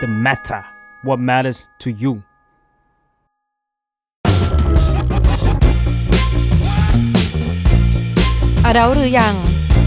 [0.00, 0.64] The matter
[1.02, 2.12] what matters to you
[8.64, 9.34] อดัลหรือยัง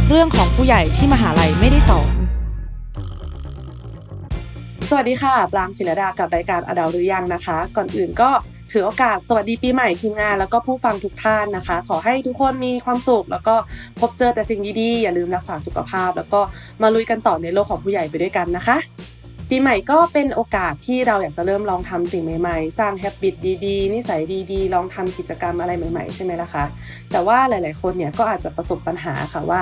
[0.09, 2.13] เรื่องของผู้ใหญ่ที่มหาลัยไม่ได้สอน
[4.89, 8.29] สวัสดีค่ะปรางศิลดากับรายการอดัลหรือยังนะคะ ก่อนอื่นก็
[8.71, 13.55] ถือโอกาสสวัสดีปีใหม่ทีมงานแล้วก็ผู้ฟังทุกท่านนะคะ ขอให้ทุกคนมีความสุข แล้วก็
[13.99, 16.41] พบเจอแต่สิ่งดีๆ อย่าลืมรักษาสุขภาพ แล้วก็
[16.81, 18.77] มาลุยกันต่อในโลกของผู้ใหญ่ไปด้วยกันนะคะ
[19.55, 23.33] ปีใหม่ก็เป็นโอกาสที่เราอยากจะเริ่มลองทำสิ่งใหม่ๆ สร้างแฮปปี้
[23.65, 26.65] ดีๆ นิสัยดีๆ ลองทำกิจกรรมอะไรใหม่ๆ ใช่ไหมล่ะคะ
[27.11, 29.61] แต่ว่าหลายๆคนเนี่ยก็อาจจะประสบปัญหาค่ะว่า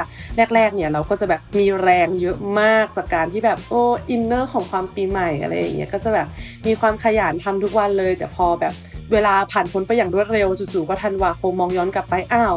[0.55, 6.27] แรกๆเนี่ยเราก็จะแบบมีแรงเยอะมากจากการที่แบบโอ้อินเนอร์ของความปีใหม่อะไรอย่างเงี้ยก็จะแบบ
[6.67, 8.75] มีความขยันทำทุกวันเลย แต่พอแบบ
[9.13, 12.55] เวลาผ่านพ้นไปอย่างรวดเร็วจู่ๆก็ทันวาคมมองย้อนกลับไปอ้าว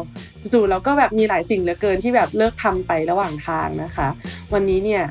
[0.53, 4.07] จู่ๆเราก็แบบมีหลายสิ่งเหลือเกินที่แบบเลิกทำไประหว่างทางนะคะ
[4.53, 5.03] วันนี้เนี่ย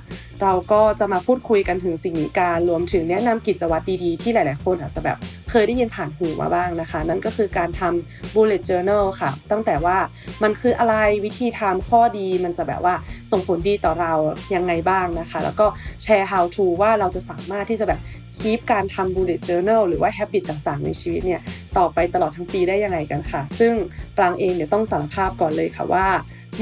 [0.43, 5.17] เราก็จะมาพูดคุยกันถึงสิ่งนี้การรวมถึงแนะนำกิจวัตรดีๆ ที่หลายๆ คนอาจจะแบบ
[5.51, 9.97] เคยได้ยินผ่านหูมาบ้างนะคะ นั่นก็คือการทำ bullet journal ค่ะ ตั้งแต่ว่า
[10.43, 12.95] มันคืออะไรวิธีทำข้อดีมันจะแบบว่า
[13.33, 14.13] ส่งผลดีต่อเรา
[14.55, 15.67] ยังไงบ้างนะคะ แล้วก็
[16.03, 18.01] แชร์ how to ว่าเราจะสามารถที่จะแบบ
[18.37, 21.41] คีปการทำ bullet journal หรือว่า habit ต่างๆ ในชีวิตเนี่ย
[21.79, 23.73] ต่อไปตลอดทั้งปีได้ยังไงกันค่ะ ซึ่ง
[24.17, 26.07] ปรางเองเนี่ยวต้องสารภาพก่อนเลยค่ะว่า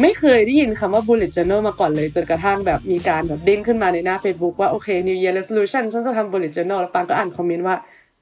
[0.01, 7.77] ไม่เคยได้ยินคำว่า bullet journal มาก่อนเลย จนกระทั่งแบบมีการแบบเด้งขึ้นมาในหน้า Facebook ว่าโอเค New Year Resolution ฉันจะทำ bullet journal แล้วปางก็อ่านคอมเมนต์ว่า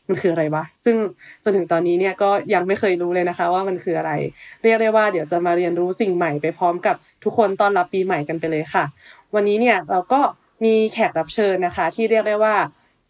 [0.08, 0.96] มันคืออะไรวะ ซึ่ง
[1.44, 4.12] จนถึงตอนนี้เนี่ยก็ยังไม่เคยรู้เลยนะคะ ว่ามันคืออะไร
[4.62, 8.84] เรียกได้ว่าเดี๋ยวจะมาเรียนรู้สิ่งใหม่ไปพร้อมกับทุกคนตอนรับปีใหม่กันไปเลยค่ะ
[9.34, 10.20] วันนี้เนี่ยเราก็
[10.64, 12.54] มีแขกรับเชิญนะคะ ที่เรียกได้ว่า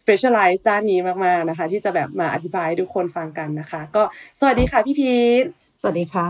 [0.01, 4.03] specialize ด้านนี้มากๆนะคะ ที่จะแบบมาอธิบายให้ทุกคนฟังกันนะคะ ก็
[4.39, 5.45] สวัสดีค่ะพี่พีท
[5.83, 6.29] สวัสดีค่ะ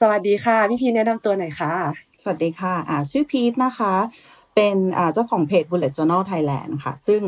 [0.00, 1.72] สวัสดีค่ะ พี่พีทแนะนำตัวหน่อยค่ะ
[2.22, 3.94] สวัสดีค่ะอ่าชื่อพีทนะคะ
[4.54, 7.20] เป็นอ่าเจ้าของเพจ Bullet Journal Thailand ค่ะ ซึ่ง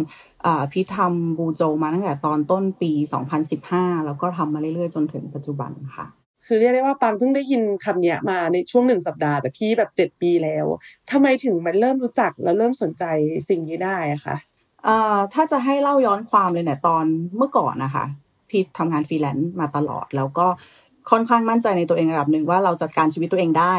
[0.44, 2.92] อ่าพีททำบูโจมาตั้งแต่ตอนต้นปี
[3.48, 6.06] 2015 แล้วก็ทำมาเรื่อยๆ จนถึงปัจจุบันค่ะ
[6.46, 10.66] คือเรียกได้ว่าปังเพิ่งได้ยินคำเนี้ยมาในช่วงหนึ่งสัปดาห์แต่พี่แบบเจ็ดปีแล้ว
[11.10, 13.04] ทำไมถึงมันเริ่มรู้จักแล้วเริ่มสนใจ
[13.48, 14.36] สิ่งนี้ได้อะคะ
[14.86, 17.04] อ่าถ้าจะให้เล่าย้อนความเลยเนี่ยตอน
[17.36, 18.04] เมื่อก่อนนะคะ
[18.50, 20.46] พีททำงานฟรีแลนซ์มาตลอด แล้วก็
[21.10, 23.74] ค่อนข้างมั่นใจในตัวเองระดับหนึ่งว่าเราจัดการชีวิตตัวเองได้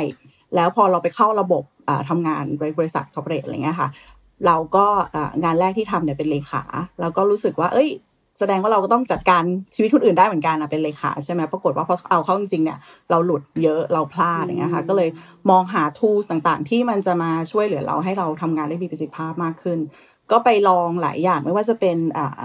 [0.55, 2.43] แล้วพอเราไปเข้าระบบอ่าทำงาน
[2.79, 3.89] บริษัทคอร์เปอเรทอะไรเงี้ยค่ะ
[4.47, 6.63] เราก็อ่างานแรกที่ทำเนี่ยเป็นเลขา
[6.99, 7.89] แล้วก็รู้สึกว่า เอ้ย
[8.39, 9.43] แสดงว่าเราก็ต้องจัดการ
[9.75, 12.77] ชีวิตคนอื่นได้เหมือนกันนะเป็นเลขาใช่ไหมปรากฏว่าพอเอาเข้าจริงๆเนี่ย
[13.09, 15.09] เราหลุดเยอะเราพลาดอย่างเงี้ยค่ะก็เลย
[15.49, 19.79] มองหาทูสต่างๆ ที่มันจะมาช่วยเหลือเราให้เราทำงานได้มีประสิทธิภาพมากขึ้น
[20.31, 22.41] ก็ไปลองหลายอย่างไม่ว่าจะเป็นอ่า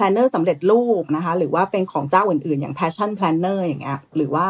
[0.00, 4.46] planner สำเร็จรูปนะคะ หรือว่าเป็นของเจ้าอื่นๆ อย่าง passion planner อย่างเงี้ยหรือว่า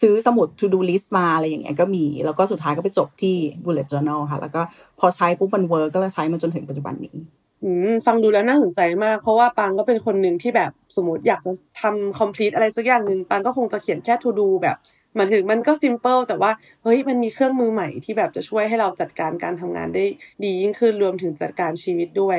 [0.00, 4.62] ซื้อสมุด to do list มาอะไรอย่างเงี้ยก็มี แล้วก็สุดท้ายก็ไปจบที่ bullet journal ค่ะ แล้วก็
[5.00, 7.16] พอใช้ปุ๊บมันเวิร์กก็เลยใช้มาจนถึงปัจจุบันนี้
[7.64, 14.78] อืมฟังดูแล้วน่าสนใจมาก เพราะว่าปังก็เป็นคนหนึ่งที่แบบสมมติอยากจะทำ complete อะไรสักอย่างหนึ่งปังก็คงจะเขียนแค่ to do แบบ
[15.16, 16.50] หมายถึงมันก็ simple แต่ว่า
[16.82, 20.04] เฮ้ยมันมีเครื่องมือใหม่ที่แบบจะช่วยให้เราจัดการการทำงานได้
[20.44, 22.38] ดียิ่งขึ้นรวมถึงจัดการชีวิตด้วย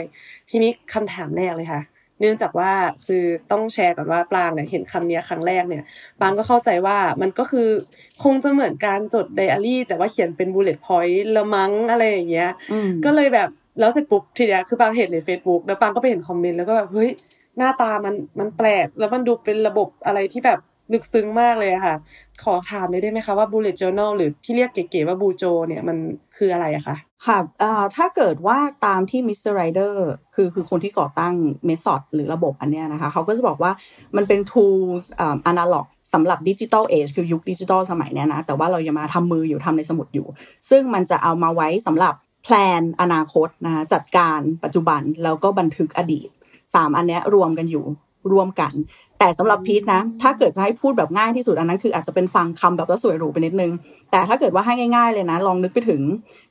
[0.50, 1.82] ทีนี้คำถามแรกเลยค่ะ
[2.22, 2.72] เนื่องจากว่า
[3.06, 5.84] คือต้องแชร์ก่อนว่าปรางเนี่ยเห็นคำนี้ครั้งแรกเนี่ย
[6.22, 7.70] ปางก็เข้าใจว่ามันก็คือ
[8.24, 17.10] คงจะเหมือนการจดไดอารี่ แต่ว่าเขียนเป็น bullet point ละมั้งอะไรอย่างเงี้ยอืมก็เลยแบบแล้วเสร็จปุ๊บทีเนี้ยคือปางเห็นใน Facebook แล้วปางก็ไปเห็น comment แล้วก็แบบเฮ้ย
[17.58, 20.60] หน้าตามันมันแปลกแล้วมันดูเป็นระบบอะไรที่แบบ
[20.94, 21.96] ลึกซึ้งมากเลยค่ะ
[22.44, 25.98] ขอถามเลยได้ไหมคะว่า bullet journal หรือที่เรียกเก๋ๆว่า BuJo เนี่ยมัน
[26.38, 26.96] คืออะไรอะคะ
[27.26, 27.38] ค่ะ
[27.96, 31.34] ถ้าเกิดว่าตามที่ mister Ryder คือคือคนที่ก่อตั้ง
[31.66, 33.72] method หรือระบบอันเนี้ยนะคะ เขาก็จะบอกว่า
[34.16, 40.28] มันเป็น tools อ่า analog สำหรับดิจิ t a ลเอจคือยุคดิจิ t a ลสมัยเนี้ยนะ แต่ว่าเรายังมาทำมืออยู่ทำในสมุดอยู่
[40.70, 42.14] ซึ่งมันจะเอามาไว้สำหรับ
[42.44, 46.30] แพลนอนาคตนะคะจัดการปัจจุบันแล้วก็บันทึกอดีต
[46.76, 47.86] สามอันเนี้ยรวมกันอยู่
[48.32, 48.74] รวมกัน
[49.24, 53.72] แต่สำหรับพีทนะ ถ้าเกิดจะให้พูดแบบง่ายที่สุดอันนั้นคืออาจจะเป็นฟังคำแบบว่าสวยหรูไปนิดนึง
[54.12, 56.02] แต่ถ้าเกิดว่าให้ง่าย ๆ เลยนะ ลองนึกไปถึง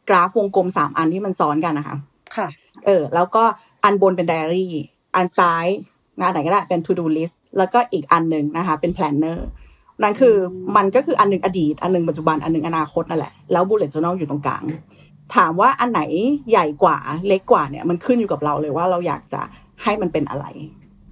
[0.08, 1.96] กราฟวงกลมสามอันที่มันซ้อนกันนะคะ
[2.36, 2.48] ค่ะ
[2.86, 3.42] เออ แล้วก็
[3.84, 4.72] อันบนเป็นไดอารี่
[5.16, 5.66] อันซ้าย
[6.20, 9.38] นะไหนก็ได้เป็น to do list แล้วก็อีกอันหนึ่งนะคะเป็น planner
[10.02, 10.34] นั่นคือ
[10.76, 14.64] มันก็คืออันหนึ่งอดีต อันหนึ่งปัจจุบันอันหนึ่งอนาคตนั่นแหละแล้ว bullet journal อยู่ตรงกลาง
[15.36, 16.02] ถามว่าอันไหน
[16.50, 19.40] ใหญ่กว่าเล็กกว่าเนี่ยมันขึ้นอยู่กับเราเลยว่าเราอยากจะ
[19.82, 20.46] ให้มันเป็นอะไร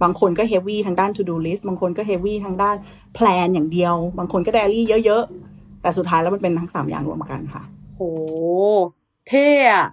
[0.03, 2.75] บางคนก็เฮฟวี่ทางด้าน to do list บางคนก็เฮฟวี่ทางด้าน
[3.15, 7.63] แพลนอย่างเดียว บางคนก็แดรี่เยอะๆ แต่สุดท้ายแล้วมันเป็นทั้งสามอย่างรวมกันค่ะ
[7.95, 8.01] โห
[9.29, 9.87] เท่อะ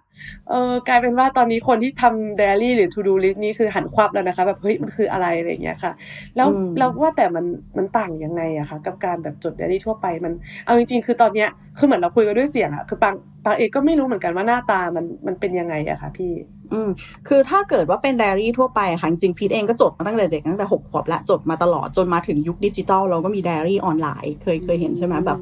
[0.51, 5.93] เออกลายเป็นว่าตอนนี้คนที่ทำ diary หรือ to do list นี่คือหันควับแล้วนะคะ แบบเฮ้ยมันคืออะไรอะไรอย่างเงี้ยค่ะ
[6.37, 7.45] แล้วอืมแล้วว่าแต่มัน
[7.77, 10.33] มันต่างยังไงอะคะกับการแบบจด diary ทั่วไปมัน
[10.65, 11.49] เอาจริงๆ คือตอนเนี้ย
[11.79, 13.15] คือเหมือนเราคุยกันด้วยเสียงอะคือปัง
[13.45, 16.33] ปังเองก็ไม่รู้เหมือนกันว่าหน้าตามันมันเป็นยังไงอะคะพี่
[16.73, 16.91] อืม
[17.29, 25.39] คือถ้าเกิดว่าเป็นไดอารี่ทั่วไปอะค่ะจริงๆพีทเองก็จดมาตั้งแต่เด็กตั้งแต่หกขวบแล้วจดมาตลอดจนมาถึงยุคดิจิตอลเราก็มีไดอารี่ออนไลน์เคยเคยเห็นใช่ไหมแบบ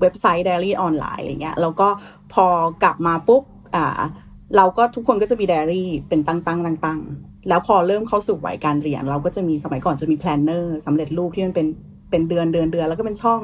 [0.00, 1.88] เว็บไซต์ไดอารี่ออนไลน์อะไรเงี้ยแล้วก็
[2.32, 2.46] พอ
[2.82, 3.42] กลับมาปุ๊บ
[3.74, 3.86] อ่า
[4.56, 7.00] เราก็ทุกคนก็จะมีไดอารี่เป็นตั้งตั้งตั้งตั้ง
[7.48, 11.66] แล้วพอเริ่มเข้าสู่วัยการเรียน เราก็จะมีสมัยก่อนจะมี planner สำเร็จรูปที่มันเป็น
[12.10, 13.40] เป็นเดือนเดือนเดือนแล้วก็เป็นช่อง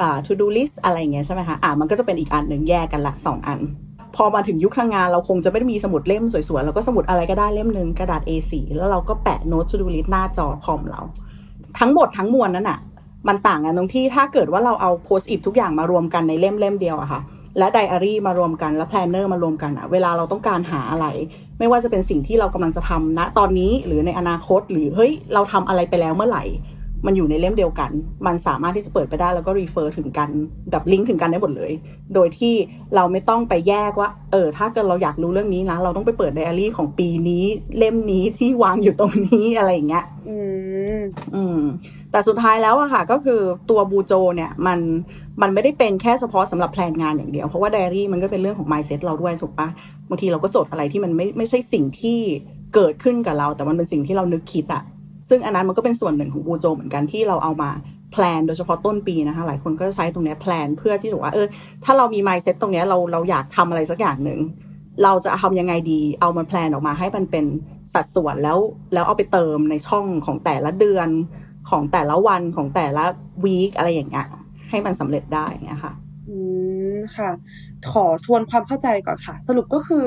[0.00, 3.60] อ่า to do list อะไรอย่างเงี้ยใช่ไหมคะอ่ามันก็จะเป็นอีกอันหนึ่งแยกกันละสองอัน
[4.16, 11.00] พอมาถึงยุคทางงานเราคงจะไม่ได้มีสมุดเล่มสวยๆ แล้วก็สมุดอะไรก็ได้เล่มหนึ่งกระดาษ A4 แล้วเราก็แปะโน้ต to do list หน้าจอคอมเรา
[11.78, 12.78] ทั้งหมดทั้งมวลนั้นอะ
[13.28, 17.20] มันต่างกันตรงที่ถ้าเกิดว่าเราเอา Post-it ทุกอย่างมารวมกันในเล่มเล่มเดียวอะค่ะ
[17.58, 21.06] และไดอารี่มารวมกันและ planner มารวมกันอะเวลาเราต้องการหาอะไร
[21.58, 26.44] ไม่ว่าจะเป็นสิ่งที่เรากำลังจะทำณตอนนี้หรือในอนาคต หรือเฮ้ยเราทำอะไรไปแล้วเมื่อไหร่
[27.06, 27.90] มันอยู่ในเล่มเดียวกัน
[28.26, 30.30] มันสามารถที่จะเปิดไปได้แล้วก็รีเฟอร์ถึงกัน
[30.70, 31.72] แบบลิงก์ถึงกันได้หมดเลย
[32.14, 32.54] โดยที่
[32.94, 37.44] เราไม่ต้องไปแยกว่า เออ ถ้าเกิดเราอยากรู้เรื่องนี้นะ เราต้องไปเปิดไดอารี่ของปีนี้
[37.78, 40.36] เล่มนี้ที่วางอยู่ตรงนี้อะไรอย่างเงี้ย อื
[40.98, 41.00] ม
[41.34, 41.60] อืม
[42.10, 44.78] แต่สุดท้ายแล้วอะค่ะ ก็คือตัวบูโจเนี่ยมัน
[45.42, 49.68] มันไม่ได้เป็นแค่เฉพาะสำหรับแพลนงานอย่างเดียว เพราะว่าไดอารี่มันก็เป็นเรื่องของ mindset เราด้วยถูกปะ
[50.08, 52.18] บางทีเราก็จดอะไรที่มันไม่ไม่ใช่สิ่งที่
[52.74, 54.82] เกิดขึ้นกับเรา แต่มันเป็นสิ่งที่เรานึกคิดอะ
[55.30, 57.70] ซึ่งอันนั้นมันก็เป็นส่วนหนึ่งของ BuJo เหมือนกันที่เราเอามา
[58.12, 61.46] plan โดยเฉพาะต้นปีนะคะหลายคนก็จะใช้ตรงนี้ plan เพื่อที่จะว่าเออ
[61.84, 64.40] ถ้าเรามี mindset ตรงนี้เราเราอยากทำอะไรสักอย่างหนึ่ง
[65.04, 67.44] เราจะทำยังไงดีเอามา plan ออกมาให้มันเป็น
[67.94, 68.58] สัดส่วนแล้ว
[68.94, 71.08] แล้วเอาไปเติมในช่องของแต่ละเดือน
[71.70, 73.04] ของแต่ละวันของแต่ละ
[73.44, 74.26] week อะไรอย่างเงี้ย
[74.70, 75.92] ให้มันสำเร็จได้อย่างเงี้ยค่ะ
[76.28, 76.36] อื
[76.94, 77.30] มค่ะ
[77.90, 80.04] ขอทวนความเข้าใจก่อนค่ะ สรุปก็คือ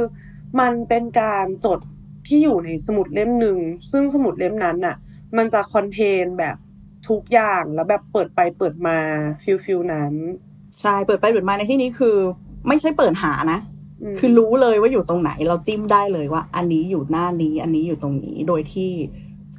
[0.59, 1.79] มันเป็นการจด
[2.27, 3.57] ที่อยู่ในสมุดเล่มหนึ่ง
[3.91, 4.95] ซึ่งสมุดเล่มนั้นน่ะ
[5.37, 6.55] มันจะ containแบบ
[7.09, 8.97] ทุกอย่างแล้วแบบเปิดไปเปิดมา
[9.43, 10.13] feel feel นั้น
[10.81, 12.17] ใช่เปิดไปเปิดมาในที่นี้คือ
[12.67, 13.59] ไม่ใช่เปิดหานะ
[14.13, 18.91] มคือรู้เลยว่าอยู่ตรงไหน เราจิ้มได้เลยว่า อันนี้อยู่หน้านี้ อันนี้อยู่ตรงนี้โดยที่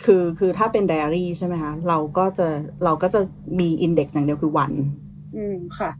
[0.05, 2.47] คือคือถ้าเป็นไดอารี่ใช่ไหมคะเราก็จะ
[2.85, 3.21] เราก็จะ
[3.61, 4.73] มีอินเด็กซ์อย่างเดียวคือวัน
[5.37, 5.91] อืมค่ะ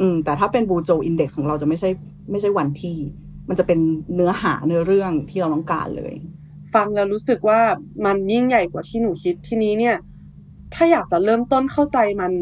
[0.00, 1.90] อืม แต่ถ้าเป็นบูโจอินเด็กซ์ของเราจะไม่ใช่
[2.30, 2.96] ไม่ใช่วันที่
[3.48, 3.78] มันจะเป็น
[4.14, 6.14] เนื้อหาเนื้อเรื่องที่เราต้องการเลย
[6.74, 7.60] ฟังแล้วรู้สึกว่า
[8.06, 9.96] มันยิ่งใหญ่กว่าที่หนูคิดทีนี้เนี่ย
[10.74, 12.32] ถ้าอยากจะเริ่มต้นเข้าใจมัน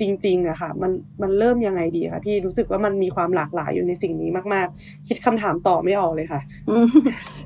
[0.00, 0.92] จริงๆอะค่ะ มัน
[1.22, 6.40] มันเริ่มยังไงดีคะพี่รู้สึกว่ามันมีความหลากหลายอยู่ในสิ่งนี้มาก ๆ คิดคำถามต่อไม่ออกเลยค่ะ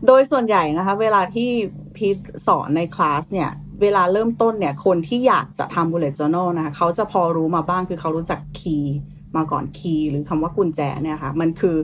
[0.06, 1.50] โดยส่วนใหญ่นะคะ เวลาที่
[1.96, 2.16] พีท
[2.46, 3.50] สอนในคลาสเนี่ย
[3.82, 8.96] เวลาเริ่มต้นเนี่ย คนที่อยากจะทำ bullet journal นะคะเขาจะพอรู้มาบ้างคือเขารู้จัก key
[9.36, 11.76] มาก่อน key หรือคำว่ากุญแจเนี่ยค่ะ มันคือ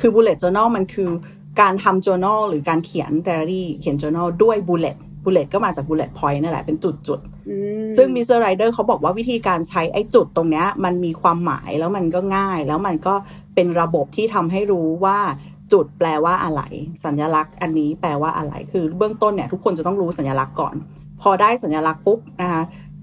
[0.00, 1.10] คือ bullet journal มันคือ
[1.60, 8.74] การทำ journal หรือการเขียน diary เขียน journal ด้วย bullet bullet ก็มาจาก bullet point นั่นแหละเป็นจุดจุดๆอืมซึ่ง Mister Ryder
[8.74, 13.14] เขาบอกว่าวิธีการใช้ไอ้จุดตรงเนี้ยมันมีความหมายแล้วมันก็ง่าย แล้วมันก็
[13.54, 15.18] เป็นระบบที่ทำให้รู้ว่า
[15.72, 16.62] จุดแปลว่าอะไร
[17.04, 20.74] สัญลักษณ์อันนี้แปลว่าอะไรคือเบื้องต้นเนี่ยทุกคนจะต้องรู้สัญลักษณ์ก่อน
[21.20, 22.62] พอได้สัญลักษณ์ปุ๊บนะคะ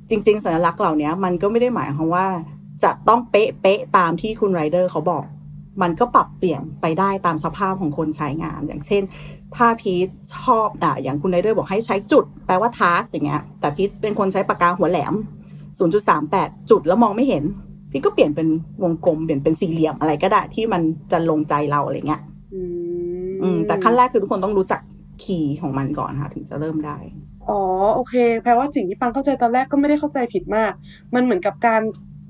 [0.10, 2.26] จริง ๆ สัญลักษณ์เหล่านี้มันก็ไม่ได้หมายความว่า
[2.84, 5.24] จะต้องเป๊ะเป๊ะๆตามที่คุณ Ryder เขาบอก
[5.82, 9.04] มันก็ปรับเปลี่ยนไปได้ตามสภาพของคนใช้งาน อย่างเช่น
[9.56, 15.14] ถ้าพีทชอบอะอย่างคุณ Ryder บอกให้ใช้จุด แปลว่า task อย่างเงี้ย แต่พีทเป็นคนใช้ปากกาหัวแหลม
[15.92, 17.44] 0.38 จุดแล้วมองไม่เห็น
[17.92, 18.48] พี่ก็เปลี่ยนเป็น
[18.84, 22.22] วงกลมเปลี่ยนเป็นสี่เหลี่ยมอะไรก็ได้ที่มันจะลงใจเราอะไรเงี้ย
[22.54, 22.62] อื
[23.30, 24.82] มอืมแต่ขั้นแรกคือทุกคนต้องรู้จัก
[25.24, 26.98] คีย์ของมันก่อนค่ะ ถึงจะเริ่มได้
[27.50, 27.62] อ๋อ
[27.96, 28.14] โอเค
[28.44, 30.72] แปลว่าสิ่งที่ปังเข้าใจตอนแรกก็ไม่ได้เข้าใจผิดมาก
[31.16, 31.82] มันเหมือนกับการ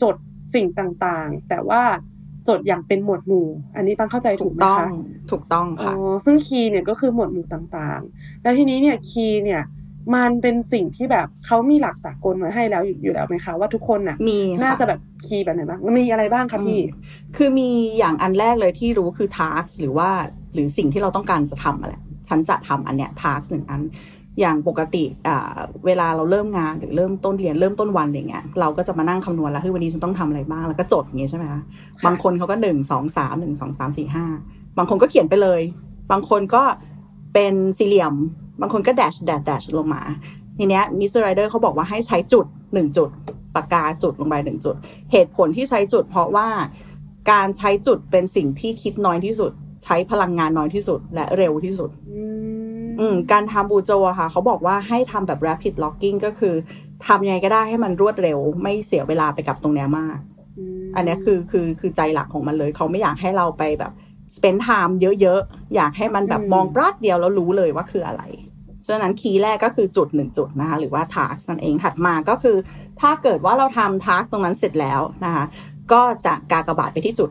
[0.02, 0.16] จด
[0.54, 1.82] สิ่งต่างๆ แต่ว่า
[2.48, 4.88] จดอย่างเป็นหมวดหมู่ อันนี้ปังเข้าใจถูถูกกไหมต้องคะ
[5.32, 5.94] ถูกต้องอ๋อค่ะ
[6.26, 9.64] ซึ่งคีย์เนี่ยก็คือหมวดหมู่ต่างๆ แล้วทีนี้เนี่ยคีย์เนี่ย
[10.16, 16.80] มันเป็นสิ่งที่แบบเขามีหลักสากลไว้ให้แล้วอยู่อยู่แล้วไหมคะว่าทุกคนน่ะมีน่าค่จะแบบคีย์แบบไหนบ้างมันมีอะไรบ้างคะพี่
[17.36, 20.10] คือมีอย่างอันแรกเลยที่รู้คือ task หรือว่า
[20.54, 21.94] หรือสิ่งที่เราต้องการจะทำอะไร
[22.30, 23.82] ฉันจะทำอันเนี้ยทาสหนึ่งอัน
[24.40, 31.62] อย่างปกติอ่าเวลาเราเริ่มงานหรือเริ่มต้นเรียนเริ่มต้นวันอะไรเงี้ยเราก็จะมานั่งคำนวณแล้วคือวันนี้ฉันต้องทำอะไรบ้างแล้วก็จดอย่างเงี้ยใช่ไหมคะ
[32.06, 34.26] บางคนเขาก็หนึ่งสองสามหนึ่งสองสามสี่ห้า
[34.78, 35.62] บางคนก็เขียนไปเลย
[36.12, 36.64] บางคนก็
[37.34, 38.14] เป็นสี่เหลี่ยม
[38.62, 40.02] บางคนก็ dash dash dash ลงมา
[40.58, 43.10] ทีเนี้ย Mister Ryder เขาบอกว่าให้ใช้จุดหนึ่งจุด
[43.56, 44.76] ปากกาจุดลงไปหนึ่งจุด
[45.12, 46.48] เหตุผลที่ใช้จุด เพราะว่า
[47.32, 49.52] การใช้จุดเป็นสิ่งที่คิดน้อยที่สุด
[49.84, 52.51] ใช้พลังงานน้อยที่สุดและเร็วที่สุด อืมอืม
[53.32, 56.56] การทำ BuJo อะค่ะ เขาบอกว่าให้ทำแบบ rapid logging ก็คือ
[57.08, 60.18] ทำยังไงก็ได้ให้มันรวดเร็ว ไม่เสียเวลาไปกับตรงเนี้ยมาก
[60.82, 63.92] มอันเนี้ยคือคือคือใจหลักของมันเลย เขาไม่อยากให้เราไปแบบ
[64.36, 68.24] spend time เยอะๆ อยากให้มันแบบมองปราดเดียวแล้วรู้เลยว่าคืออะไร
[68.88, 72.58] ฉะนั้นคีย์แรกก็คือจุดหนึ่งจุดนะคะ หรือว่า task นั่นเองถัดมาก็คือ
[73.02, 75.46] ถ้าเกิดว่าเราทำ task ตรงนั้นเสร็จแล้วนะคะ
[75.94, 77.30] ก็จะกากบาทไปที่จุด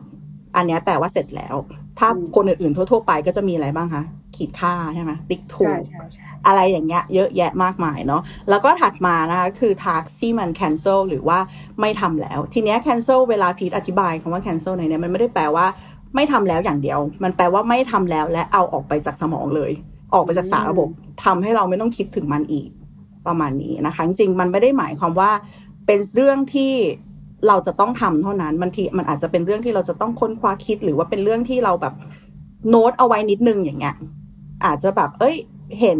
[0.55, 1.55] อันเนี้ยแปลว่าเสร็จแล้ว
[1.99, 4.03] ถ้าคนอื่นๆทั่ว ๆ ไปก็จะมีอะไรบ้างคะ
[4.41, 11.39] ขีดค่าใช่ไหมติ๊กถูใช่กใช่ใช่อะไรอย่างเงี้ยเยอะแยะมากมายเนาะแล้วก็ถัดมานะคะคือ task ที่มัน cancel หรือว่า
[11.81, 15.65] ไม่ทำแล้ว ทีเนี้ย cancel เวลาพีทอธิบายคำว่า cancel ในเนี้ยมันไม่ได้แปลว่า
[16.15, 19.71] ไม่ทำแล้วอย่างเดียว มันแปลว่าไม่ทำแล้วและเอาออกไปจากสมองเลย
[20.13, 20.87] ออกไปจากสารระบบ
[21.23, 22.69] ทำให้เราไม่ต้องคิดถึงมันอีก
[23.27, 25.31] ประมาณนี้นะคะจริงๆมันไม่ได้หมายความว่า
[25.85, 26.73] เป็นเรื่องที่
[27.47, 31.93] เราจะต้องทำเท่านั้นบางทีมันอาจจะเป็นเรื่องที่เราจะต้องค้นคว้าคิด หรือว่าเป็นเรื่องที่เราแบบ
[32.69, 33.95] โน้ตเอาไว้นิดนึงอย่างเงี้ย
[34.65, 35.35] อาจจะแบบ เอ้ย
[35.79, 35.99] เห็น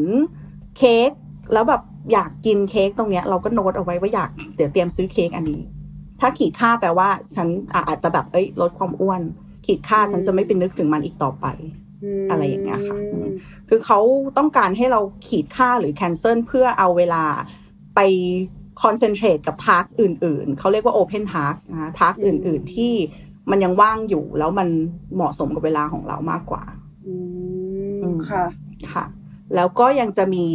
[0.77, 1.11] เค้ก
[1.53, 5.61] แล้วแบบอยากกินเค้กตรงเนี้ย เราก็โน้ตเอาไว้ว่าอยากเดี๋ยวเตรียมซื้อเค้กอันนี้
[6.19, 9.21] ถ้าขีดค่าแปลว่า ฉันอะอาจจะแบบเอ้ย ลดความอ้วน
[9.65, 11.45] ขีดค่าฉันจะไม่ไปนึกถึงมันอีกต่อไป
[12.23, 13.27] มอะไรอย่างเงี้ยค่ะอืม
[13.69, 13.99] คือเขา
[14.37, 17.23] ต้องการให้เราขีดค่าหรือ cancel เพื่อเอาเวลา
[17.95, 17.99] ไป
[18.81, 22.93] concentrate กับ task อื่น ๆ เขาเรียกว่า open task นะคะ task อื่น ๆ ที่
[23.51, 24.69] มันยังว่างอยู่แล้วมัน
[25.15, 26.80] เหมาะสมกับเวลาของเรามากกว่าอือืมม
[28.31, 28.45] ค่ะ
[28.91, 29.05] ค่ะ
[29.55, 30.45] แล้วก็ยังจะมี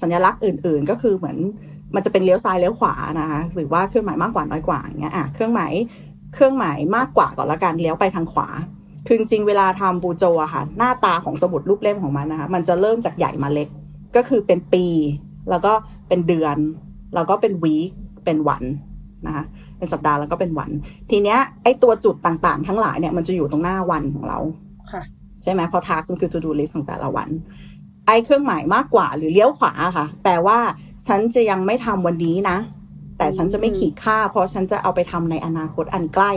[0.00, 1.38] สัญลักษณ์อื่น ๆ ก็คือเหมือน
[1.94, 5.72] มันจะเป็นเลี้ยวซ้ายเลี้ยวขวานะคะหรือว่าเครื่องหมายมากกว่าน้อยกว่าอย่างเงี้ยอะเครื่องหมาย
[6.34, 8.48] เครื่องหมายมากกว่าก่อนละกันเลี้ยวไปทางขวา
[9.06, 13.68] คือจริงเวลาทำบูโจอะค่ะ หน้าตาของสมุดรูปเล่มของมันนะคะ มันจะเริ่มจากใหญ่มาเล็ก
[14.16, 14.84] ก็คือเป็นปี
[15.50, 15.72] แล้วก็
[16.08, 16.56] เป็นเดือน
[17.14, 17.90] แล้วก็เป็นวีค
[18.24, 18.64] เป็นวัน
[19.26, 19.44] นะคะ
[19.78, 20.70] เป็นสัปดาห์แล้วก็เป็นวัน
[21.10, 24.38] ทีเนี้ยไอตัวจุดต่างๆ ทั้งหลายเนี่ยมันจะอยู่ตรงหน้าวันของเรา
[25.42, 27.28] ใช่ไหมเพราะ task มันคือ to do list ของแต่ละวัน
[28.06, 30.58] ไอเครื่องหมายมากกว่าหรือเลี้ยวขวาค่ะ แปลว่า
[31.06, 32.58] ฉันจะยังไม่ทำวันนี้นะ
[33.18, 36.32] แต่ฉันจะไม่ขีดค่า เพราะฉันจะเอาไปทำในอนาคตอันใกล้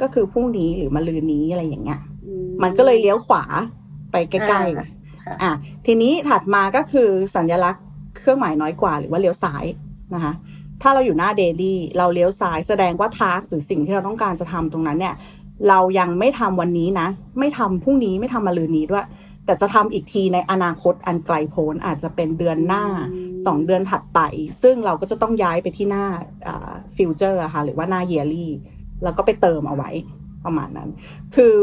[0.00, 3.44] ก็คือพรุ่งนี้หรือมะรืนนี้อะไรอย่างเงี้ยอืมันก็เลยเลี้ยวขวา
[4.12, 5.52] ไปใกล้อ่าๆค่ะอะ
[5.86, 7.84] ทีนี้ถัดมาก็คือสัญลักษณ์
[8.18, 9.64] เครื่องหมายน้อยกว่าหรือว่าเลี้ยวซ้าย
[10.14, 10.32] นะคะ
[10.82, 15.14] ถ้าเราอยู่หน้าเดลี่เราเลี้ยวซ้ายแสดงว่าทาร์กหรือสิ่งที่เราต้องการจะทำตรงนั้นเนี่ย
[15.68, 17.08] เรายังไม่ทำวันนี้นะ
[17.38, 19.06] ไม่ทำพรุ่งนี้ไม่ทำมะรืนนี้ด้วย
[19.44, 24.20] แต่จะทำอีกทีในอนาคตอันไกลโพ้นอาจจะเป็นเดือนหน้าอืมสองเดือนถัดไป
[24.62, 26.04] ซึ่งเราก็จะต้องย้ายไปที่หน้า
[26.96, 28.52] future ค่ะหรือว่าหน้า yearly
[29.02, 29.90] แล้วก็ไปเติมเอาไว้
[30.44, 30.88] ประมาณนั้น
[31.34, 31.54] คือ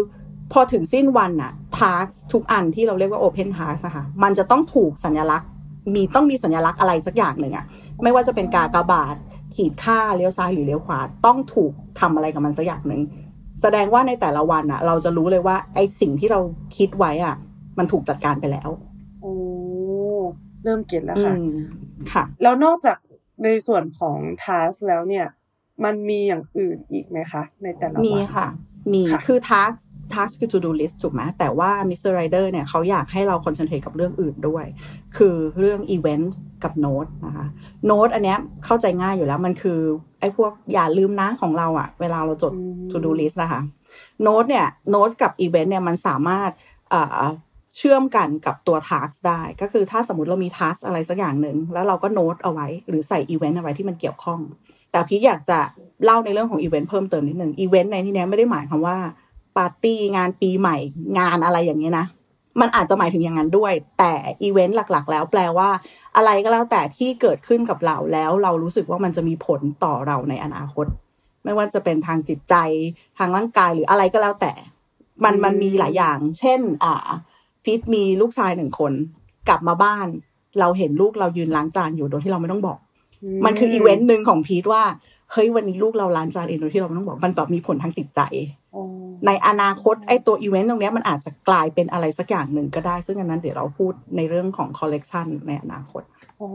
[0.51, 5.49] พอถึงสิ้นวันอะทาร์ทุกอันที่เราเรียกว่า Open Task อะค่ะมันจะต้องถูกสัญลักษณ์
[5.95, 7.65] มีต้องมีสัญลักษณ์อะไรสักอย่างหนึ่งอะ
[8.03, 9.15] ไม่ว่าจะเป็นกากบาท
[9.55, 13.01] ขีดค่าเลี้ยวซ้ายหรือเลี้ยวขวา ต้องถูกทำอะไรกับมันสักอย่างหนึ่ง
[13.63, 16.39] แสดงว่าในแต่ละวันอะเราจะรู้เลยว่า ไอสิ่งที่เรา
[16.77, 17.35] คิดไว้อะ
[17.77, 18.69] มันถูกจัดการไปแล้ว
[19.21, 19.33] โอ้
[20.63, 21.47] เริ่มเก็ตแล้วอืค่ะม
[22.11, 22.97] ค่ะ แล้วนอกจาก
[23.43, 25.25] ในส่วนของทัสแล้วเนี่ย
[25.83, 28.47] มันมีอย่างอื่นอีกไหมคะ ในแต่ละวันมีค่ะ
[28.93, 29.77] มีค่ะคือ task
[30.13, 32.11] task คือ to do list ถูกไหมแต่ว่า Mr.
[32.19, 34.65] Rider เนี่ยเขาอยากให้เรา concentrate กับเรื่องอื่นด้วย
[35.17, 36.27] คือเรื่อง event
[36.63, 37.47] กับ note นะคะ
[37.91, 39.79] note อันเนี้ยเข้าใจง่ายอยู่แล้วมันคือ
[40.19, 43.61] ไอ้พวกอย่าลืมนะของเราอะเวลาเราจดอืม to do list นะคะ
[44.27, 46.49] note เนี่ย note กับ event เนี่ยมันสามารถ
[46.93, 47.27] อ่า
[47.77, 54.39] เชื่อมกันกับตัว task ได้ ก็คือถ้าสมมติเรามี task อะไรสักอย่างหนึ่งแล้วเราก็โน้ตเอาไว้ หรือใส่ event เอาไว้ที่มันเกี่ยวข้อง
[54.93, 55.59] แต่พี่อยากจะ
[56.05, 58.97] เล่าในเรื่องของอีเวนต์เพิ่มเติมนิดหนึ่งอีเวนต์ในที่เนี้ยไม่ได้หมายความว่า
[59.57, 60.77] ปาร์ตี้งานปีใหม่
[61.19, 62.05] งานอะไรอย่างเงี้ยนะ
[62.61, 65.69] มันอาจจะหมายถึงอย่างนั้นด้วย แต่อีเวนต์หลักๆ แล้วแปลว่า
[66.15, 70.85] อะไรก็แล้วแต่ที่เกิดขึ้นกับเราแล้ว เรารู้สึกว่ามันจะมีผลต่อเราในอนาคต
[71.43, 72.55] ไม่ว่าจะเป็นทางจิตใจ
[73.17, 74.51] ทางร่างกายหรืออะไรก็แล้วแต่
[75.23, 77.07] มันอืมมันมีหลายอย่าง เช่น อ่า
[77.63, 78.93] พีทมีลูกชายหนึ่งคน
[79.47, 80.07] กลับมาบ้าน
[80.59, 82.77] เราเห็นลูกเรายืนล้างจานอยู่โดยที่เราไม่ต้องบอก
[83.45, 84.83] มันคืออีเวนต์หนึ่งของพีทว่า
[85.31, 88.21] เฮ้ยวันนี้ลูกเราล้างจานเองโดยที่เราไม่ต้องบอกมันแบบมีผลทางจิตใจ
[88.75, 88.83] อ๋อ
[89.27, 96.01] ในอนาคตไอ้ตัวอีเวนต์ตรงเนี้ยมันอาจจะกลายเป็นอะไรสักอย่างหนึ่งก็ได้ ซึ่งอันนั้นเดี๋ยวเราพูดในเรื่องของคอลเลกชันในอนาคต
[96.39, 96.49] อ๋อ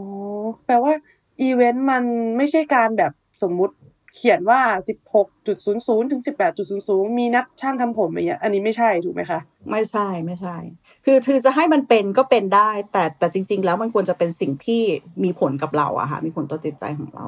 [0.65, 0.93] แปลว่า
[1.41, 2.03] อีเวนต์มัน
[2.37, 3.11] ไม่ใช่การแบบ
[3.41, 3.75] สมมุติ
[4.15, 4.61] เขียนว่า
[5.09, 5.47] 16.00
[6.11, 9.39] ถึง 18.00 มีนัดช่างทำผมอย่างเงี้ย อันนี้ไม่ใช่ถูกไหมคะ
[9.71, 10.57] ไม่ใช่ไม่ใช่
[11.05, 14.81] คือคือจะให้มันเป็นก็เป็นได้ แต่แต่จริง ๆ แล้วมันควรจะเป็นสิ่งที่
[15.23, 17.25] มีผลกับเราอะค่ะมีผลต่อจิตใจของเรา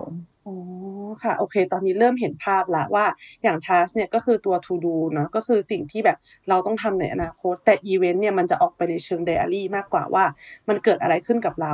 [0.47, 0.55] อ๋อ
[1.23, 3.05] ค่ะ โอเค ตอนนี้เริ่มเห็นภาพละว่า
[3.43, 6.17] อย่าง task เนี่ยก็คือตัว to do เนาะก็คือสิ่งที่แบบ
[6.49, 10.25] เราต้องทำในอนาคต แต่ event เนี่ยมันจะออกไปในเชิง diary มากกว่าว่า
[10.69, 11.73] มันเกิดอะไรขึ้นกับเรา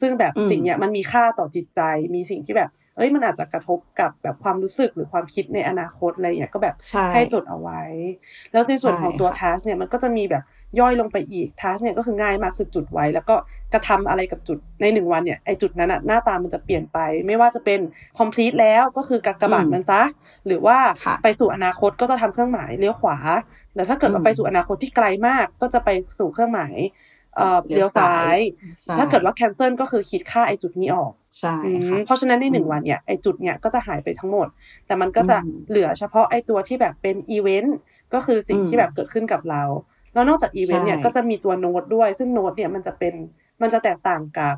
[0.00, 1.80] ซึ่งแบบอืมสิ่งเนี้ยมันมีค่าต่อจิตใจ
[2.14, 7.82] มีสิ่งที่แบบ เอ้ยมันอาจจะกระทบกับแบบความรู้สึกหรือความคิดในอนาคตอะไรเงี้ยก็แบบใช่ให้จดเอาไว้
[8.52, 10.42] แล้วในส่วนของตัวใช่ค่ะ task เนี่ยมันก็จะมีแบบ
[10.80, 13.36] ย่อยลงไปอีก task เนี่ยก็คือง่ายมากคือจุดไว้ แล้วก็
[13.72, 17.80] กระทำอะไรกับจุดในหนึ่งวันเนี่ยไอจุดนั้นอะหน้าตามันจะเปลี่ยนไป ไม่ว่าจะเป็น
[18.18, 20.02] complete แล้วก็คือกากบาทอืมมันซะ
[20.46, 23.16] หรือว่าค่ะไปสู่อนาคตก็จะทำเครื่องหมายเลี้ยวขวา
[23.74, 26.74] แล้วถ้าเกิดว่าอืมไปสู่อนาคตที่ไกลมากก็จะไปสู่เครื่องหมาย
[27.36, 28.38] เอ่อเลี้เลี้ยยววซ้าซ้ายย
[28.84, 34.48] ใช่ถ้าเกิดว่า cancel ก็คือคิดค่าไอจุดนี้ออกใช่อืมค่ะเพราะฉะนั้นในหนึ่งอืมวันเนี่ยไอจุดเนี่ยก็จะหายไปทั้งหมด
[34.86, 37.76] แต่มันก็จะอืมเหลือเฉพาะไอตัวที่แบบเป็นอีเวนต์
[38.14, 39.62] ก็คือสิ่งอืมที่แบบเกิดขึ้นกับเรา
[40.14, 43.14] แล้วนอกจากอีเวนต์เนี่ยใช่ก็จะมีตัวโน้ตด้วย ซึ่งโน้ตเนี่ยมันจะเป็น
[43.62, 44.54] มันจะแตกต่างกับ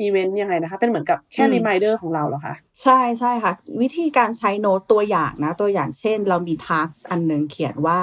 [0.00, 8.00] อีเวนต์ยังไงนะคะ เป็นเหมือนกับแค่อืม reminder ของเราเหรอคะ ใช่ใช่ค่ะ วิธีการใช้โน้ตตัวอย่างนะ ตัวอย่างเช่น เรามี task อันหนึ่งเขียนว่า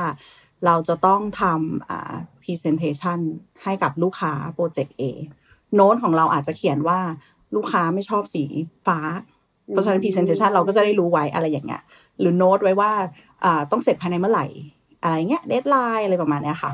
[0.65, 3.19] เราจะต้องทำอ่า presentation
[3.63, 5.03] ให้กับลูกค้าโปรเจกต์ A
[5.75, 6.99] โน้ตของเราอาจจะเขียนว่า
[7.55, 8.43] ลูกค้าไม่ชอบสี
[8.87, 8.99] ฟ้า
[9.69, 11.81] เพราะฉะนั้น presentation เราก็จะได้รู้ไว้อะไรอย่างเงี้ย
[12.19, 12.91] หรือโน้ตไว้ว่า
[13.43, 14.45] อ่าต้องเสร็จภายในเมื่อไหร่
[15.03, 16.71] อะไรเงี้ย deadline อะไรประมาณเนี้ยค่ะ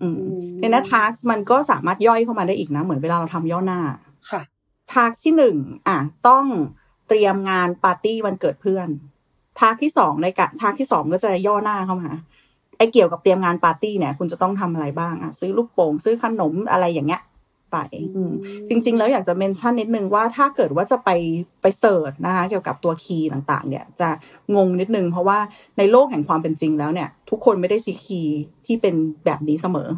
[0.00, 3.80] อืมอืมในนั้น task มันก็สามารถย่อยเข้ามาได้อีกนะ เหมือนเวลาเราทำย่อหน้า
[4.30, 4.42] ค่ะ
[4.92, 5.56] task ที่หนึ่ง
[5.88, 5.98] อะ
[6.28, 6.44] ต้อง
[7.08, 8.88] เตรียมงานปาร์ตี้วันเกิดเพื่อน
[9.60, 17.22] task ที่สองในกะ task ที่สองก็จะย่อหน้าเข้ามาไอเกี่ยวกับเตรียมงานปาร์ตี้เนี่ยคุณจะต้องทำอะไรบ้างอะซื้อลูกโป่งซื้อขนมอะไรอย่างเงี้ย
[17.72, 17.78] ไป
[18.68, 21.10] จริง ๆ แล้วอยากจะ mention นิดนึงว่าถ้าเกิดว่าจะไป
[21.62, 24.08] ไป search นะคะเกี่ยวกับตัว key ต่างๆ เนี่ยจะ
[24.56, 25.38] งงนิดนึง เพราะว่า
[25.78, 29.88] ในโลกแห่งความเป็นจริงแล้วเนี่ย ทุกคนไม่ได้ใช้ key ที่เป็นแบบนี้เสมอ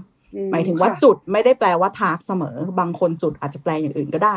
[0.52, 4.36] หมายถึงว่าจุดไม่ได้แปลว่า task เสมอ บางคนจุดอาจจะแปลอย่างอื่นก็ได้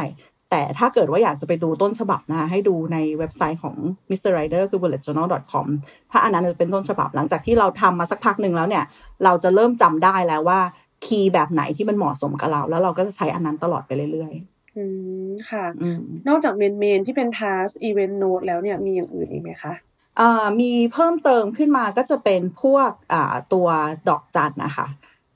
[0.51, 3.75] แต่ถ้าเกิดว่าอยากจะไปดูต้นฉบับนะคะให้ดูในเว็บไซต์ของ
[4.09, 4.31] Mr.
[4.37, 5.67] Ryder คือ bulletjournal.com
[6.11, 8.83] ถ้าอันนั้นจะเป็นต้นฉบับหลังจากที่เราทำมาสักพักหนึ่งแล้วเนี่ย
[9.23, 10.59] เราจะเริ่มจำได้แล้วว่า
[11.05, 14.33] key แบบไหนที่มันเหมาะสมกับเรา แล้วเราก็จะใช้อันนั้นตลอดไปเรื่อย
[14.77, 14.85] อื
[15.27, 19.73] ม ค่ะๆอืมนอกจากเมนเมนที่เป็น task event note แล้วเนี่ยมีอย่างอื่นอีกไหมคะ
[20.19, 23.67] อ่ามีเพิ่มเติมขึ้นมาก็จะเป็นพวกอ่าตัว
[24.09, 24.87] ดอกจันนะคะ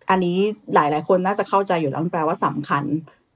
[0.09, 0.37] อันนี้
[0.73, 2.83] หลายๆ คนน่าจะเข้าใจอยู่แล้วมันแปลว่าสำคัญ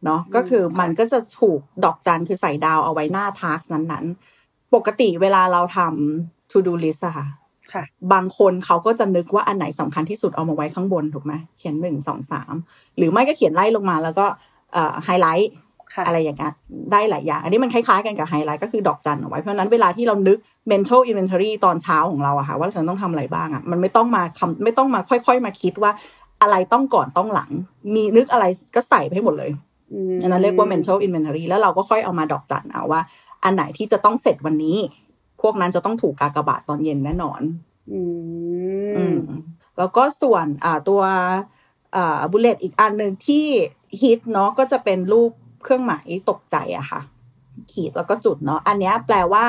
[0.06, 7.28] เนาะอืมก็คือค่ะมันก็จะถูกดอกจันคือใส่ดาวเอาไว้หน้าทาร์กนั้นๆ ปกติเวลาเราทำ to do list อะค่ะ
[7.74, 12.54] ค่ะบางคนเขาก็จะนึกว่าอันไหนสำคัญที่สุดเอามาไว้ข้างบนถูกไหมเขียนหนึ่งสองสาม
[12.98, 14.26] หรือไม่ก็เขียนไล่ลงมาแล้วก็
[14.74, 15.52] เอ่อไฮไลท์
[15.94, 16.54] ค่ะอะไรอย่างเงี้ย
[16.92, 20.38] ได้หลายอย่าง อันนี้มันคล้ายๆกันกับไฮไลท์ก็คือดอกจันเอาไว้ เพราะฉะนั้นเวลาที่เรานึก
[20.72, 25.92] mental inventory ตอนเช้าของเราอะค่ะว่าฉันต้องทำอะไรบ้างอะมันไม่ต้องมาคำไม่ต้องมาค่อย ๆ มาคิดว่า
[26.42, 27.52] อะไรต้องก่อนต้องหลัง
[27.94, 29.56] มีนึกอะไรก็ใส่ไปให้หมดเลยม
[30.22, 33.02] อันนั้นเรียกว่า mental inventory แล้วเราก็ค่อยเอามาดอกจันเอาว่า
[33.44, 34.78] อันไหนที่จะต้องเสร็จวันนี้
[35.42, 37.42] พวกนั้นจะต้องถูกกากบาทตอนเย็นแน่นอน
[37.92, 38.00] อื
[38.96, 39.18] อืมม
[39.78, 41.02] แล้วก็ส่วนอ่าตัว
[41.96, 43.46] อ่า bullet อีกอันหนึ่งที่
[44.02, 45.32] ฮิตเนาะก็จะเป็นรูป
[45.64, 47.02] เครื่องหมายตกใจอะค่ะ
[47.72, 49.46] ขีดแล้วก็จุดเนาะอันเนี้ยแปลว่า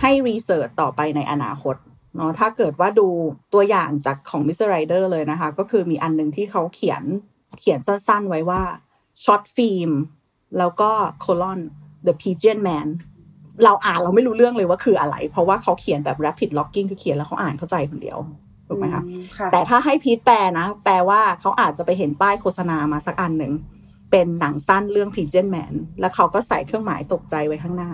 [0.00, 1.76] ให้ research ต่อไปในอนาคต
[2.16, 3.08] เนาะถ้าเกิดว่าดู
[3.54, 4.68] ตัวอย่างจากของ Mr.
[4.74, 7.02] Ryder เลยนะคะ ก็คือมีอันหนึ่งที่เขาเขียน
[7.60, 8.62] เขียนสั้นๆไว้ว่า
[9.24, 9.90] short film
[10.58, 11.60] แล้วก็ colon
[12.06, 12.88] the pigeon man
[13.64, 18.18] เราอ่านเราไม่รู้เรื่องเลยว่าคืออะไร เพราะว่าเขาเขียนแบบ rapid logging คือเขียนแล้วเขาอ่านเข้าใจคนเดียว
[18.68, 23.52] ถูกไหมคะอืค่ะแต่ถ้าให้พีทแปลนะ แปลว่าเขาอาจจะไปเห็นป้ายโฆษณามาสักอันหนึ่ง
[24.10, 27.90] เป็นหนังสั้นเรื่อง Pigeon Man แล้วเขาก็ใส่เครื่องหมายตกใจไว้ข้างหน้า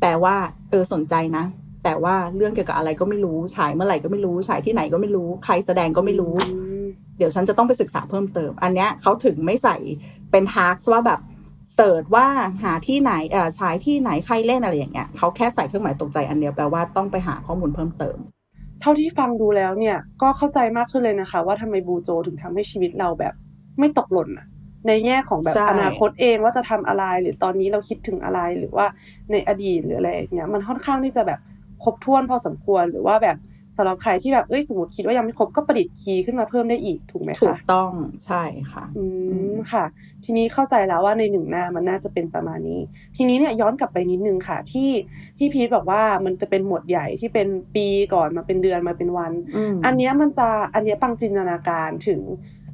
[0.00, 0.34] แปลว่า
[0.70, 1.44] เออสนใจนะ
[1.84, 6.69] แต่ว่าเรื่องเกี่ยวกับอะไรก็ไม่รู้ ฉายเมื่อไหร่ก็ไม่รู้ ฉายที่ไหนก็ไม่รู้ ใครแสดงก็ไม่รู้อืม
[7.20, 9.76] เดี๋ยวฉันจะต้องไปศึกษาเพิ่มเติม อันเนี้ยเขาถึงไม่ใส่
[10.30, 11.20] เป็นทาร์กว่าแบบ
[11.74, 12.26] เสิร์ชว่า
[12.62, 18.18] หาที่ไหนเอ่อฉายที่ไหนใครเล่นอะไรอย่างเงี้ยเขาแค่ใส่เครื่องหมายตกใจอันเดียวแปลว่าต้องไปหาข้อมูลเพิ่มเติม
[18.80, 23.34] เท่าที่ฟังดูแล้วเนี่ยก็เข้าใจมากขึ้นเลยนะคะ ว่าทำไมบูโจถึงทำให้ชีวิตเราแบบ
[23.78, 24.46] ไม่ตกหล่นอะ
[24.88, 28.86] ในแง่ของแบบใช่อนาคตเองว่าจะทำอะไรหรือตอนนี้เราคิดถึงอะไรหรือว่า
[29.32, 31.40] ในอดีตหรืออะไรอย่างเงี้ยมันค่อนข้างที่จะแบบ
[31.82, 33.36] ครบถ้วนพอสมควรหรือว่าแบบ
[33.76, 37.92] สำหรับใครที่แบบเอ้ยสมมติคิดว่ายังไม่ครบก็ประดิษฐ์คีย์ขึ้นมาเพิ่มได้อีกถูกไหมถูคะกต้อง
[38.26, 39.04] ใช่ค่ะ อื
[39.52, 39.84] มค่ะ
[40.24, 42.80] ทีนี้เข้าใจแล้วว่าในหนึ่งหน้ามันน่าจะเป็นประมาณนี้
[43.16, 44.88] ทีนี้เนี่ยย้อนกลับไปนิดนึงค่ะ ที่
[45.38, 52.20] พี่พีทบอกว่ามันจะเป็นหมวดใหญ่ที่เป็นปีก่อนมาเป็นเดือนมาเป็นวันอืมอันเนี้ยมันจะอันเนี้ยปังจินตนาการถึง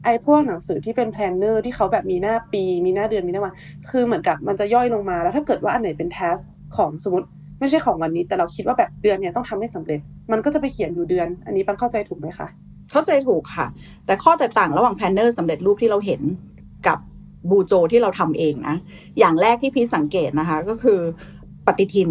[0.04, 3.54] ไอ้พวกหนังสือที่เป็น planner ที่เขาแบบมีหน้าปี มีหน้าเดือนมีหน้าวัน
[3.90, 6.38] คือเหมือนกับมันจะย่อยลงมาแล้วถ้าเกิดว่าอันไหนเป็น task
[6.76, 7.28] ของสมมติ
[7.60, 10.00] ไม่ใช่ของวันนี้แต่เราคิดว่าแบบเดือนเนี่ยต้องทำให้สำเร็จ
[10.32, 12.48] มันก็จะไปเขียนอยู่เดือน อันนี้ปังเข้าใจถูกไหมคะ
[12.90, 13.66] เข้าใจถูกค่ะ
[14.06, 16.22] แต่ข้อแตกต่างระหว่าง planner สำเร็จรูปที่เราเห็น
[16.86, 16.98] กับ
[17.50, 18.76] BuJo ที่เราทำเองนะ
[19.18, 21.00] อย่างแรกที่พีทสังเกตนะคะก็คือ
[21.66, 22.10] ปฏิทิน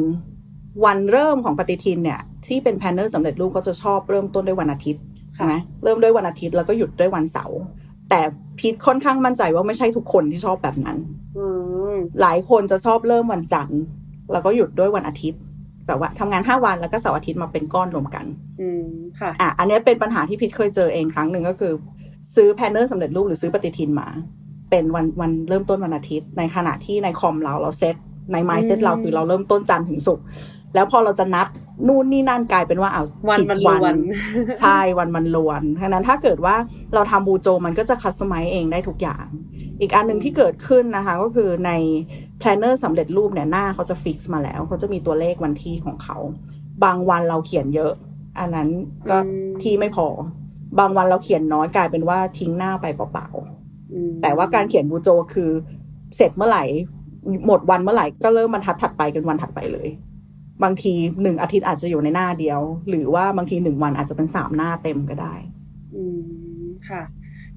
[0.85, 5.03] วันเริ่มของปฏิทินเนี่ย ที่เป็น planner สำเร็จรูปก็จะชอบเริ่มต้นด้วยวันอาทิตย์
[5.35, 5.53] ใช่ไหม
[5.83, 7.59] เริ่มด้วยวันอาทิตย์แล้วก็หยุดด้วยวันเสาร์
[8.09, 8.21] แต่
[8.59, 10.97] พีทค่อนข้างมั่นใจว่าไม่ใช่ทุกคนที่ชอบแบบนั้น
[11.37, 11.45] อื
[11.93, 13.81] มหลายคนจะชอบเริ่มวันจันทร์
[14.31, 15.41] แล้วก็หยุดด้วยวันอาทิตย์
[15.87, 18.25] แบบว่าทำงานห้าวันแล้วก็เสาร์อาทิตย์มาเป็นก้อนรวมกัน
[18.61, 18.83] อืม
[19.19, 21.73] ค่ะอะอันนี้เป็นปัญหาที่พีทเคยเจอเองครั้งหนึ่งก็คือ
[22.35, 24.07] ซื้อ planner สำเร็จรูปหรือซื้อปฏิทินมา
[24.69, 27.95] เป็นวันวันเริ่มต้นวันอาทิตย์ ในขณะที่ในคอมเราเราเซต
[28.31, 30.25] ใน mindset อืมเราคือเราเริ่มต้นจันทร์ถึงศุกร์
[30.75, 31.47] แล้วพอเราจะนัด
[31.87, 33.95] นู่นนี่นั่นกลายเป็นว่าเอาวันผิดมันรวน
[34.59, 36.55] ใช่วันมันรวนดังนั้นถ้าเกิดว่า
[36.93, 39.25] เราทำ BuJo มันก็จะ customize เองได้ทุกอย่าง
[39.81, 41.71] อีกอันหนึ่งที่เกิดขึ้นนะคะ ก็คือใน
[42.39, 46.17] planner สำเร็จรูปเนี่ยหน้าเขาจะ fix มาแล้ว เขาจะมีตัวเลขวันที่ของเขา
[46.83, 47.93] บางวันเราเขียนเยอะ
[48.39, 48.69] อันนั้น
[49.09, 50.07] ก็อืมที่ไม่พอ
[50.79, 53.27] บางวันเราเขียนน้อยกลายเป็นว่าทิ้งหน้าไปเปล่า
[53.93, 55.51] อืมๆแต่ว่าการเขียนบูโจคือ
[56.15, 56.63] เสร็จเมื่อไหร่
[57.45, 59.89] หมดวันเมื่อไหร่ก็เริ่มบรรทัดถัดไปกันวันถัดไปเลย
[60.63, 65.35] บางทีหนึ่งอาทิตย์อาจจะอยู่ในหน้าเดียว หรือว่าบางทีหนึ่งวันอาจจะเป็นสามหน้าเต็มก็ได้
[65.95, 66.21] อืม
[66.89, 67.01] ค่ะ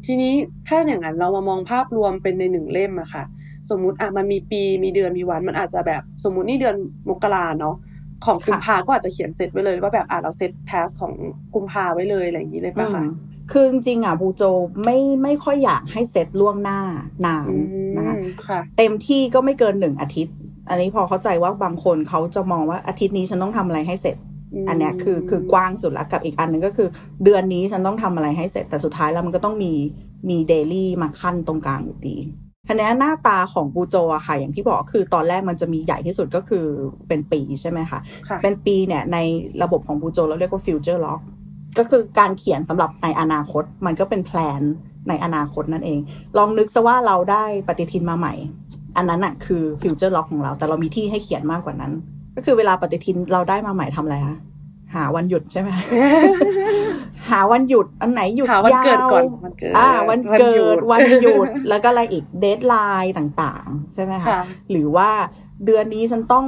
[0.04, 0.34] ทีนี้
[0.66, 3.24] ถ้าอย่างนั้นเรามามองภาพรวมเป็นในหนึ่งเล่มอะค่ะ
[3.70, 6.76] สมมุติอะมันมีปีมีเดือนมีวันมันอาจจะแบบสมมุตินี่เดือน
[7.08, 7.76] มกราเนาะ
[8.24, 11.12] ของกุมภาก็อาจจะเขียนเสร็จไว้เลยว่าแบบอะเราเซตแทสของ
[11.54, 13.10] กุมภาไว้เลยอะไรอย่างนี้เลยปะคะอืม
[13.52, 14.42] คือจริงๆอะบูโจ
[14.84, 16.80] ไม่ไม่ค่อยอยากให้เซตล่วงหน้า
[17.26, 17.56] นานอื
[17.96, 20.34] นะคะมค่ะเต็มที่ก็ไม่เกินหนึ่งอาทิตย์
[20.70, 24.16] อันนี้พอเข้าใจว่าบางคนเขาจะมองว่าอาทิตย์นี้ฉันต้องทำอะไรให้เสร็จ
[24.68, 26.88] อันเนี้ยคือคือกว้างสุดแล้วกับอีกอันหนึ่งก็คือ
[27.24, 29.72] เดือนนี้ฉันต้องทำอะไรให้เสร็จแต่สุดท้ายแล้วมันก็ต้องมี
[30.28, 32.16] มีเดลี่มาขั้นตรงกลางอยู่ดี
[32.68, 36.66] ทีนี้หน้าตาของ BuJo อะค่ะ อย่างที่บอกคือตอนแรกมันจะมีใหญ่ที่สุดก็คือ
[37.09, 39.18] เป็นปีใช่ไหมคะค่ะเป็นปีเนี่ยใน
[39.62, 41.20] ระบบของ BuJo เราเรียกว่า future log
[41.78, 44.62] ก็คือการเขียนสำหรับในอนาคต มันก็เป็น plan
[45.09, 46.00] ในอนาคตนั่นเอง
[46.38, 48.35] ลองนึกซะว่าเราได้ปฏิทินมาใหม่
[48.96, 51.92] อันนั้นอะคือ future log ของเรา แต่เรามีที่ให้เขียนมากกว่านั้น
[52.37, 54.37] ก็คือเวลาปฏิทินเราได้มาใหม่ทำอะไรคะ
[54.94, 55.70] หาวันหยุดใช่ไหม
[57.31, 65.11] หาวันหยุดอันไหนหยุดหาวันยาวเกิดก่อนวันเกิดอ่าวันเกิดวันหยุดวันหยุดแล้วก็อะไรอีก deadlineน์ต่างๆ ใช่ไหมคะค่ะหรือว่า
[65.64, 66.46] เดือนนี้ฉันต้อง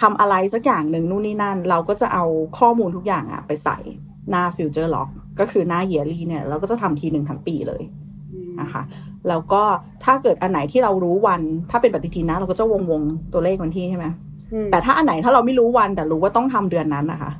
[0.00, 2.24] ทำอะไรสักอย่างหนึ่งนู่นนี่นั่น เราก็จะเอา
[2.58, 3.78] ข้อมูลทุกอย่างอะไปใส่
[4.30, 5.08] หน้า future log
[5.40, 7.82] ก็คือหน้า yearly เนี่ย เราก็จะทำทีหนึ่งทั้งปีเลย
[8.32, 8.82] อืมนะคะ
[9.28, 9.62] แล้วก็
[10.04, 14.06] ถ้าเกิดอันไหนที่เรารู้วัน ถ้าเป็นปฏิทินนะ เราก็จะวงวงๆตัวเลขวันที่ใช่ไหม
[14.52, 17.30] อืมแต่ถ้าอันไหนถ้าเราไม่รู้วันแต่รู้ว่าต้องทำเดือนนั้นนะคะ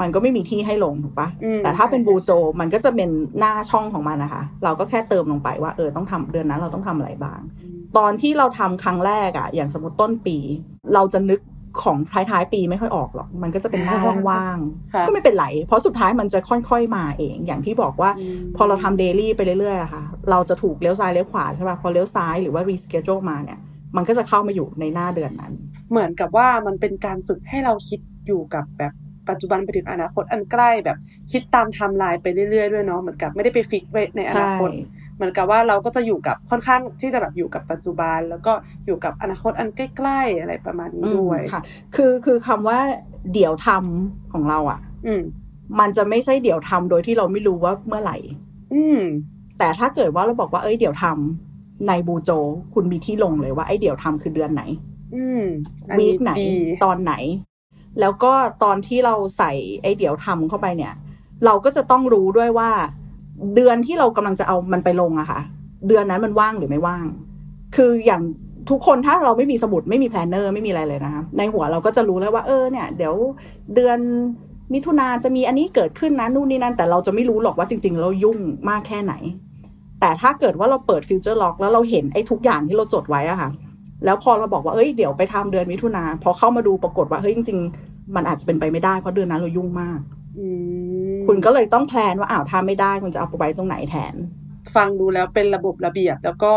[0.00, 2.30] มันก็ไม่มีที่ให้ลงถูกปะอืมแต่ถ้าเป็นใช่ BuJo
[2.60, 10.36] มันก็จะเป็นหน้าช่องของมันนะคะ เราก็แค่เติมลงไปว่าเออต้องทำเดือนนั้นเราต้องทำอะไรบ้างอืมตอนที่เราทำครั้งแรกอะอย่างสมมติต้นปี
[10.94, 11.40] เราจะนึก
[11.82, 13.96] ของท้ายๆปีไม่ค่อยออกหรอก มันก็จะเป็นหน้า
[14.28, 14.58] ว่าง
[14.92, 23.58] ค่ะๆก็ไม่เป็นไร เพราะสุดท้ายมันจะค่อยๆมาเอง อย่างที่บอกว่าอืมพอเราทำเดลี่ไปเรื่อยๆอะค่ะ เราจะถูกเลี้ยวซ้ายเลี้ยวขวาใช่ป่ะ พอเลี้ยวซ้ายหรือว่ารีสเกจมาเนี่ย
[23.96, 25.52] มันก็จะเข้ามาอยู่ในหน้าเดือนนั้น
[25.90, 28.92] เหมือนกับว่ามันเป็นการฝึกให้เราคิดอยู่กับแบบ
[29.30, 30.96] ปัจจุบันไปถึงอนาคตอันใกล้แบบ
[31.32, 38.52] คิดตามไทม์ไลน์ไปเรื่อยๆด้วยเนาะเหมือนกับไม่ได้ไป fix ไว้ในอนาคตใช่เหมือนกับว่าเราก็จะอยู่กับค่อนข้างที่จะแบบอยู่กับปัจจุบัน แล้วก็
[38.86, 41.62] อยู่กับอนาคตอันใกล้ๆอะไรประมาณนี้อืมด้วยค่ะ
[41.94, 42.78] คือคือคำว่า
[43.32, 45.22] เดี๋ยวทำของเราอะอืม
[45.80, 48.16] มันจะไม่ใช่เดี๋ยวทำโดยที่เราไม่รู้ว่าเมื่อไหร่
[48.74, 49.00] อืม
[49.58, 52.30] แต่ถ้าเกิดว่าเราบอกว่าเอ้ยเดี๋ยวทำใน BuJo
[52.74, 54.62] คุณมีที่ลงเลยว่าไอ้เดี๋ยวทำคือเดือนไหน
[55.14, 55.42] อืม
[55.90, 56.52] อะ week ไหนดี
[56.84, 57.12] ตอนไหน
[58.00, 60.94] แล้วก็ตอนที่เราใส่ไอ้เดี๋ยวทำเข้าไปเนี่ย
[61.44, 62.70] เราก็จะต้องรู้ด้วยว่า
[63.54, 65.40] เดือนที่เรากำลังจะเอามันไปลงอะค่ะ
[65.88, 67.04] เดือนนั้นมันว่างหรือไม่ว่าง
[67.76, 68.22] คืออย่าง
[68.70, 73.14] ทุกคนถ้าเราไม่มีสมุดไม่มี planner ไม่มีอะไรเลยนะคะในหัวเราก็จะรู้แล้วว่าเออเนี่ย เดี๋ยว
[73.74, 73.98] เดือน
[74.74, 79.14] มิถุนาจะมีอันนี้เกิดขึ้นนะนู่นนี่นั่นแต่เราจะไม่รู้หรอกว่าจริง ๆ เรายุ่งมากแค่ไหน
[80.00, 83.50] แต่ถ้าเกิดว่าเราเปิด future log แล้วเราเห็นไอ้ทุกอย่างที่เราจดไว้อะค่ะ
[84.04, 90.00] แล้วพอเราบอกว่าเอ้ยเดี๋ยวไปทำเดือนมิถุนาพอเข้ามาดูปรากฏว่าเฮ้ยจริง ๆ มันอาจจะเป็นไปไม่ได้เพราะเดือนนั้นเรายุ่งมาก
[90.38, 90.46] อื
[91.16, 94.14] มคุณก็เลยต้องแพลนว่าอ้าวถ้าไม่ได้คุณจะเอาไปไว้ตรงไหนแทน
[94.74, 96.52] ฟังดูแล้วเป็นระบบระเบียบแล้วก็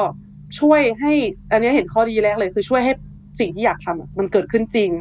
[0.60, 1.14] ช่วยให้
[1.52, 2.94] อันเนี้ยเห็นข้อดีแรกเลยคือช่วยให้
[3.40, 4.92] สิ่งที่อยากทำอะมันเกิดขึ้นจริง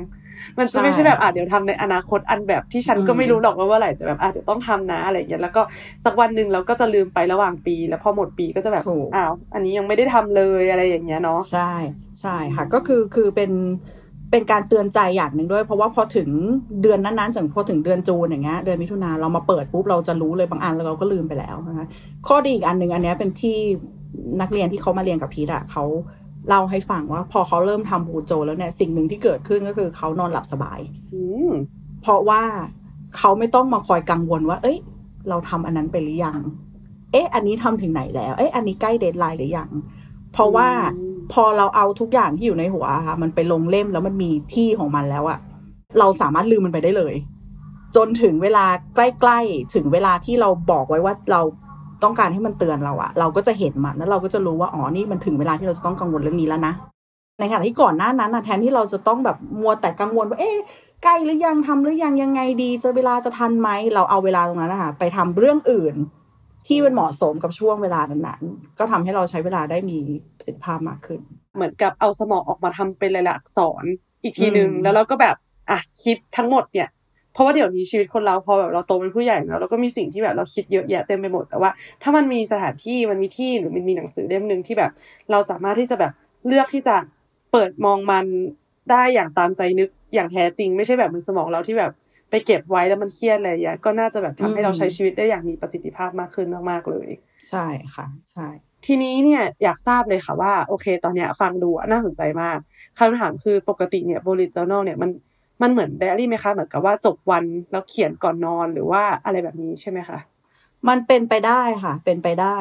[0.58, 5.62] มันจะไม่ใช่ใช่แบบอะเดี๋ยวทำในอนาคตอันแบบที่ฉันก็อืมไม่รู้หรอกว่าเมื่อไหร่แต่แบบอะเดี๋ยวต้องทำนะอะไรอย่างเงี้ยแล้วก็
[6.04, 11.72] สักวันหนึ่งเราก็จะลืมไประหว่างปี แล้วพอหมดปีก็จะแบบถูกอ้าวอันนี้ยังไม่ได้ทำเลยอะไรอย่างเงี้ยเนาะใช่
[12.20, 13.52] ใช่ค่ะก็คือคือเป็น
[14.30, 16.28] เป็นการเตือนใจอย่างหนึ่งด้วย เพราะว่าพอถึง
[16.82, 21.86] เดือนนั้นๆอย่างพอถึงเดือนจูนอย่างเงี้ยเดือนมิถุนาเรามาเปิดปุ๊บเราจะรู้เลยบางอันเราก็ลืมไปแล้วนะคะ
[22.28, 23.58] ข้อดีอีกอันหนึ่งอันเนี้ยเป็นที่
[24.40, 25.84] นักเรียนที่เขามาเรียนกับพีทอะเขา
[26.21, 30.80] เล่าให้ฟังว่าพอเขาเริ่มทำบูโจ แล้วเนี่ยสิ่งหนึ่งที่เกิดขึ้นก็คือเขานอนหลับสบาย
[31.14, 31.50] อืม
[32.02, 32.42] เพราะว่า
[33.16, 34.78] เขาไม่ต้องมาคอยกังวลว่า เอ้ย
[35.28, 36.40] เราทำอันนั้นไปหรือยัง
[37.12, 39.70] เอ๊ะ อันนี้ทำถึงไหนแล้ว เอ๊ะ อันนี้ใกล้เดทไลน์หรือยัง
[40.32, 40.68] เพราะว่า
[41.32, 45.38] พอเราเอาทุกอย่างที่อยู่ในหัวอะค่ะ มันไปลงเล่มแล้วมันมีที่ของมันแล้วอะ
[45.98, 47.14] เราสามารถลืมมันไปได้เลย
[47.96, 51.40] จนถึงเวลาใกล้ๆ ถึงเวลาที่เราบอกไว้ว่าเรา
[52.02, 56.72] ต้องการให้มันเตือนเราอะเราก็จะเห็นมันแล้วเราก็จะรู้ว่าอ๋อนี่มันถึงเวลาที่เราจะต้องกังวลเรื่องนี้แล้วนะ
[57.38, 60.56] ในขณะที่ก่อนหน้านั้นนะแทนที่เราจะต้องแบบมัวแต่กังวลว่าเอ๊ะ
[61.02, 65.94] ใกล้หรือยังทำหรือยังยังไงดีจะเวลาจะทันไหมเราเอาเวลาตรงนั้นนะคะไปทำเรื่องอื่น
[66.66, 69.98] ที่มันเหมาะสมกับช่วงเวลานั้นๆก็ทำให้เราใช้เวลาได้มี
[70.36, 71.20] ประสิทธิภาพมากขึ้น
[71.56, 73.84] เหมือนกับเอาสมองออกมาทำเป็นลายลักษณ์อักษร
[74.22, 75.36] อีกทีหนึ่งอืมแล้วเราก็แบบ
[75.70, 76.88] อะคิดทั้งหมดเนี่ย
[77.32, 81.70] เพราะว่าเดี๋ยวนี้ชีวิตคนเราพอแบบเราโตเป็นผู้ใหญ่แล้วเราก็มีสิ่งที่แบบเราคิดเยอะแยะเต็มไปหมดแต่ว่า
[82.02, 84.90] ถ้ามันมีสถานที่มันมีที่หรือมันมีหนังสือเล่มหนึ่งที่แบบ
[85.30, 86.12] เราสามารถที่จะแบบ
[86.46, 86.96] เลือกที่จะ
[87.52, 88.26] เปิดมองมัน
[88.90, 91.92] ได้อย่างตามใจนึกอย่างแท้จริง ไม่ใช่แบบมือสมองเราที่แบบ
[92.30, 97.08] ไปเก็บไว้แล้วมันเครียดอะไรอย่างเงี้ยก็น่าจะแบบทำให้เราใช้ชีวิตได้อย่างมีประสิทธิภาพมากขึ้นมากๆเลย
[97.48, 98.48] ใช่ค่ะ ใช่
[98.86, 102.58] ทีนี้เนี่ยอยากทราบเลยค่ะว่าโอเค ตอนเนี้ยฟังดูอะน่าสนใจมาก
[102.98, 105.10] คำถามคือปกติเนี่ย bullet journal เนี่ยมัน
[105.62, 110.18] มันเหมือนไดอารี่ไหมคะเหมือนกับว่าจบวันแล้วเขียนก่อนนอนหรือว่าอะไรแบบนี้ใช่ไหมคะ
[110.88, 112.56] มันเป็นไปได้ค่ะ เป็นไปได้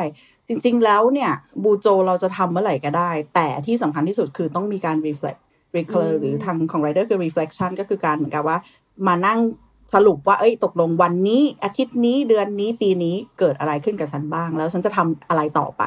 [0.48, 1.32] จริงๆแล้วเนี่ย
[1.64, 5.40] บูโจเราจะทำเมื่อไหร่ก็ได้ แต่ที่สำคัญที่สุดคือต้องมีการ reflect
[5.78, 8.58] recur อืมหรือทางของ writer คือ reflection ก็คือการเหมือนกับว่า
[9.08, 9.40] มานั่ง
[9.96, 15.84] สรุปว่าเอ้ยตกลงวันนี้อาทิตย์นี้เดือนนี้ปีนี้เกิดอะไรขึ้นกับฉันบ้าง แล้วฉันจะทำอะไรต่อไป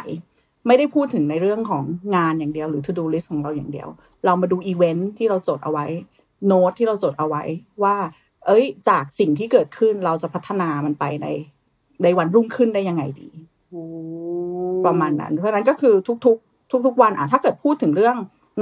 [0.67, 1.85] ไม่ได้พูดถึงในเรื่องของ
[2.17, 3.89] งานอย่างเดียวหรือ to do list ของเราอย่างเดียว
[4.25, 5.87] เรามาดูอีเวนท์ที่เราจดเอาไว้
[6.47, 7.43] โน้ตที่เราจดเอาไว้
[7.83, 7.97] ว่า
[8.47, 11.27] เอ้ย จากสิ่งที่เกิดขึ้นเราจะพัฒนามันไปใน
[12.03, 13.29] ในวันรุ่งขึ้นได้ยังไงดี
[14.87, 15.95] ประมาณนั้น เพราะฉะนั้นก็คือ
[16.27, 18.17] ทุกๆ ทุก ๆ วันอะถ้าเกิดพูดถึงเรื่อง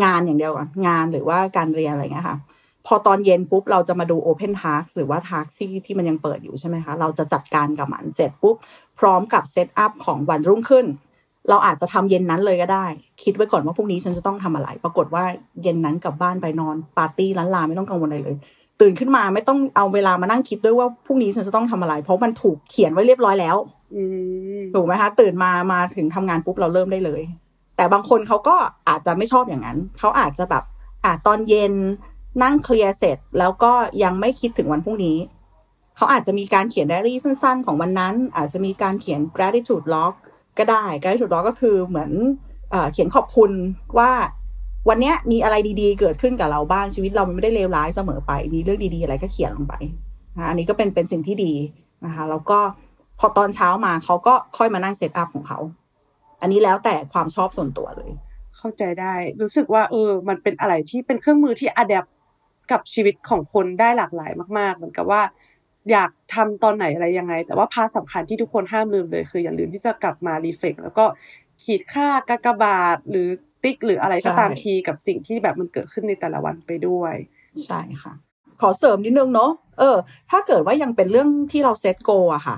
[0.04, 2.36] งานอย่างเดียวก่อนงานหรือว่าการเรียนอะไรเงี้ยค่ะ
[2.86, 8.56] พอตอนเย็นปุ๊บเราจะมาดู Open Task หรือว่า Task ที่ที่มันยังเปิดอยู่ใช่ไหมคะ เราจะจัดการกับมันเสร็จปุ๊บ
[8.98, 10.86] พร้อมกับเซตอัพของวันรุ่งขึ้น
[11.48, 12.86] เราอาจจะทำเย็นนั้นเลยก็ได้
[13.22, 15.24] คิดไว้ก่อนว่าพรุ่งนี้ฉันจะต้องทำอะไร ปรากฏว่า
[15.62, 18.36] เย็นนั้นกลับบ้านไปนอนปาร์ตี้ล้านลาไม่ต้องกังวลอะไรเลย
[18.80, 23.56] ตื่นขึ้นมาไม่ต้องเอาเวลามานั่งคิดด้วยว่าพรุ่งนี้ฉันจะต้องทำอะไร เพราะมันถูกเขียนไว้เรียบร้อยแล้ว
[23.94, 24.02] อื
[24.58, 27.22] มถูกไหมคะ ตื่นมามาถึงทำงานปุ๊บเราเริ่มได้เลย
[27.76, 28.56] แต่บางคนเขาก็
[28.88, 30.64] อาจจะไม่ชอบอย่างนั้นเขาอาจจะแบบ
[31.04, 31.74] อะตอนเย็น
[32.42, 35.16] นั่งเคลียร์เสร็จ แล้วก็ยังไม่คิดถึงวันพรุ่งนี้
[35.96, 40.12] เขาอาจจะมีการเขียนไดอารี่สั้น ๆ ของวันนั้น อาจจะมีการเขียน gratitude log
[40.58, 42.10] ก็ได้ gratitude log ก็คือเหมือน
[42.92, 43.50] เขียนขอบคุณ
[43.98, 44.10] ว่า
[44.88, 49.74] วันนี้มีอะไรดีๆ เกิดขึ้นกับเราบ้างชีวิตเรามันไม่ได้เลวร้ายเสมอไป มีเรื่องดีๆ อะไรก็เขียนลงไป
[50.36, 51.52] นะอันนี้ก็เป็นเป็นสิ่งที่ดี
[52.04, 52.58] นะคะแล้วก็
[53.18, 55.58] พอตอนเช้ามาเขาก็ค่อยมานั่ง set up ของเขา
[56.40, 58.10] อันนี้แล้วแต่ความชอบส่วนตัวเลย
[58.56, 62.06] เข้าใจได้รู้สึกว่าเออ มันเป็นอะไรที่เป็นเครื่องมือที่ adapt
[62.72, 65.22] กับชีวิตของคนได้หลากหลายมาก ๆ เหมือนกับว่า
[65.90, 71.04] อยากทำตอนไหนอะไรยังไง แต่ว่า part สำคัญที่ทุกคนห้ามลืมเลย คืออย่าลืมที่จะกลับมา reflect แล้วก็
[71.64, 73.28] ขีดค่ากากบาทหรือ
[73.64, 77.14] ติ๊กหรืออะไรก็ตามใช่ทีกับสิ่งที่แบบมันเกิดขึ้นในแต่ละวันไปด้วย
[77.64, 78.12] ใช่ค่ะ
[78.60, 79.96] ขอเสริมนิดนึงเนาะเออ
[80.30, 82.56] ถ้าเกิดว่ายังเป็นเรื่องที่เราเซตโกอะค่ะ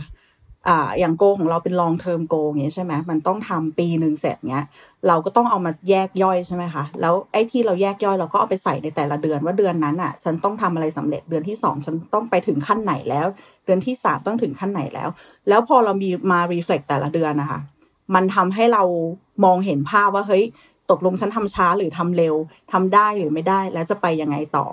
[0.68, 4.66] อ่าอย่างโกของเราเป็น long term goal อย่างเงี้ยใช่ไหมมันต้องทำปีหนึ่งเสร็จเงี้ย
[5.08, 13.26] เราก็ต้องเอามาแยกย่อยใช่ไหมคะแล้วไอ้ที่เราแยกย่อยเราก็เอาไปใส่ในแต่ละเดือนว่าเดือนนั้นอะ ฉันต้องทำอะไรสำเร็จเดือนที่สองฉันต้องไปถึงขั้นไหนแล้ว
[13.64, 15.08] เดือนที่สามต้องถึงขั้นไหนแล้ว
[15.48, 17.60] แล้วพอเรามีมา reflect แต่ละเดือนนะคะ
[18.14, 18.82] มันทำให้เรา
[19.44, 20.44] มองเห็นภาพว่าเฮ้ย
[20.90, 22.34] ตกลงฉันทำช้าหรือทำเร็ว
[22.72, 24.66] ทำได้หรือไม่ได้แล้วจะไปยังไงต่อ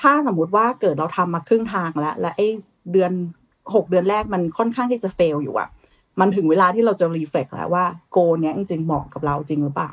[0.00, 2.48] ถ้าสมมุติว่าเกิดเราทำมาครึ่งทางแล้ว และไอ้
[2.92, 3.12] เดือน
[3.74, 5.68] หกเดือนแรกมันค่อนข้างที่จะเฟลอยู่อะ
[6.20, 9.92] มันถึงเวลาที่เราจะรีเฟกแล้วว่าโกเนี้ยจริงๆเหมาะกับเราจริงหรือเปล่า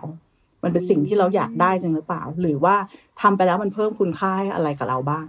[0.63, 2.75] มันเป็นสิ่งที่เราอยากได้จริงหรือเปล่า หรือว่า
[3.21, 5.27] ทำไปแล้วมันเพิ่มคุณค่าอะไรกับเราบ้าง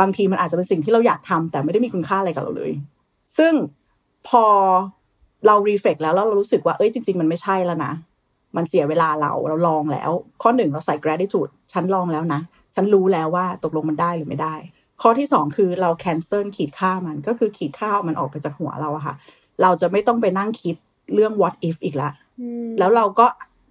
[0.00, 2.72] บางทีมันอาจจะเป็นสิ่งที่เราอยากทำแต่ไม่ได้มีคุณค่าอะไรกับเราเลย
[3.38, 3.52] ซึ่ง
[4.28, 4.44] พอ
[5.46, 7.92] เรารีเฟกแล้วแล้วเรารู้สึกว่าเอ้ยจริง ๆ มันไม่ใช่แล้วนะ
[8.56, 10.10] มันเสียเวลาเราเราลองแล้ว
[10.42, 12.40] ข้อหนึ่งเราใส่ gratitude ฉันลองแล้วนะ
[12.74, 14.54] ฉันรู้แล้วว่าตกลงมันได้หรือไม่ได้
[15.02, 19.14] ข้อที่สองคือเรา cancel ขีดค่ามันก็คือขีดค่ามันออกไปจากหัวเราอะค่ะ
[19.62, 20.76] เราจะไม่ต้องไปนั่งคิด
[21.14, 22.10] เรื่อง what if อีกละ
[22.78, 23.26] แล้วเราก็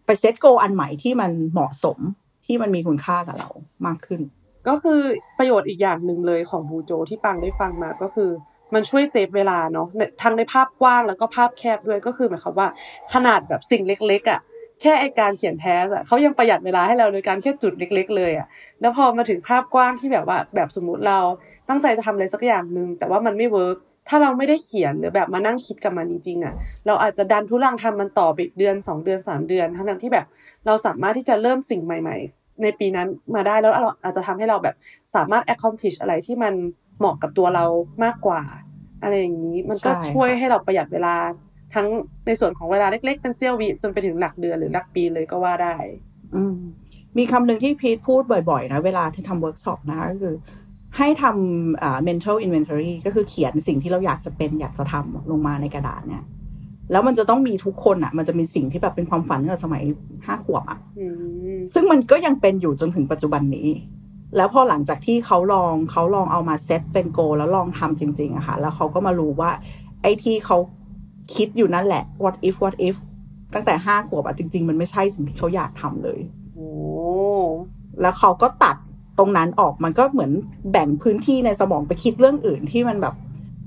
[0.06, 1.98] ไปเซตโกอันใหม่ที่มันเหมาะสม
[2.46, 3.50] ที่มันมีคุณค่ากับเรา
[3.86, 4.22] มากขึ้น
[4.68, 5.00] ก็คือ
[5.38, 8.32] ประโยชน์อีกอย่างหนึ่งเลยของบูโจที่ปังได้ฟังมาก็คือ
[8.74, 12.68] มันช่วย save เวลาเนาะในทั้งในภาพกว้างแล้วก็ภาพแคบด้วยก็คือหมายความว่า
[13.14, 14.40] ขนาดแบบสิ่งเล็กๆอะ
[14.82, 18.48] แค่ไอ้การเขียน task อะเขายังประหยัดเวลาให้เราโดยการแค่จุดเล็ก ๆ เลยอะ
[18.82, 21.20] แล้วพอมาถึงภาพกว้างที่แบบว่า แบบสมมุติเรา
[21.70, 23.78] ตั้งใจจะทำอะไรสักอย่างหนึ่งแต่ว่ามันไม่ work
[24.10, 26.54] ถ้าเราไม่ได้เขียนหรือแบบมานั่งคิดกับมันจริงๆอะ
[26.88, 30.26] เราอาจจะดันทุรังทำมันต่อไปอีกเดือนสองเดือนสามเดือน ทั้งที่แบบ
[30.66, 34.76] เราสามารถที่จะเริ่มสิ่งใหม่ ๆ ในปีนั้นมาได้แล้วเราอาจจะทำให้เราแบบ
[35.16, 36.54] สามารถ accomplish อะไรที่มัน
[37.00, 37.66] เหมาะกับตัวเรา
[38.04, 38.42] มากกว่า
[39.02, 41.16] อะไรอย่างนี้มันก็ช่วยให้เราประหยัดเวลา
[41.74, 41.88] ทั้ง
[42.26, 45.76] ในส่วนของเวลาเล็กๆ เป็นเสี้ยววิจนไปถึงหลักเดือนหรือหลักปีเลยก็ว่าได้
[46.36, 46.56] อืม
[47.18, 50.36] มีคำหนึ่งที่พีทพูดบ่อยๆ นะ เวลาที่ทำเวิร์กช็อปนะคะก็คือ
[50.98, 56.24] ให้ทำอ่า mental inventory ก็คือเขียนสิ่งที่เราอยากจะเป็นอยากจะทำลงมาในกระดาษเนี่ย
[56.92, 59.84] แล้วมันจะต้องมีทุกคนอะ มันจะมีสิ่งที่แบบเป็นความฝันตั้งแต่สมัย
[60.26, 60.80] ห้าขวบอะ
[61.74, 63.70] ซึ่งมันก็ยังเป็นอยู่จนถึงปัจจุบันนี้
[64.38, 69.52] แล้วพอหลังจากที่เขาลองเขาลองเอามาเซตเป็นโก แล้วลองทำจริง ๆอะค่ะ แล้วเขาก็มารู้ว่า
[70.02, 70.58] ไอ้ที่เขา
[71.36, 72.98] คิดอยู่นั่นแหละ what if what if
[73.54, 76.20] ตั้งแต่ห้าขวบอะจริง ๆ มันไม่ใช่สิ่งที่เขาอยากทำเลย
[76.56, 76.70] โอ้
[78.02, 78.76] แล้วเขาก็ตัด
[79.18, 80.32] ตรงนั้นออกมันก็เหมือน
[80.72, 83.16] แบ่งพื้นที่ในสมองไปคิดเรื่องอื่นที่มันแบบ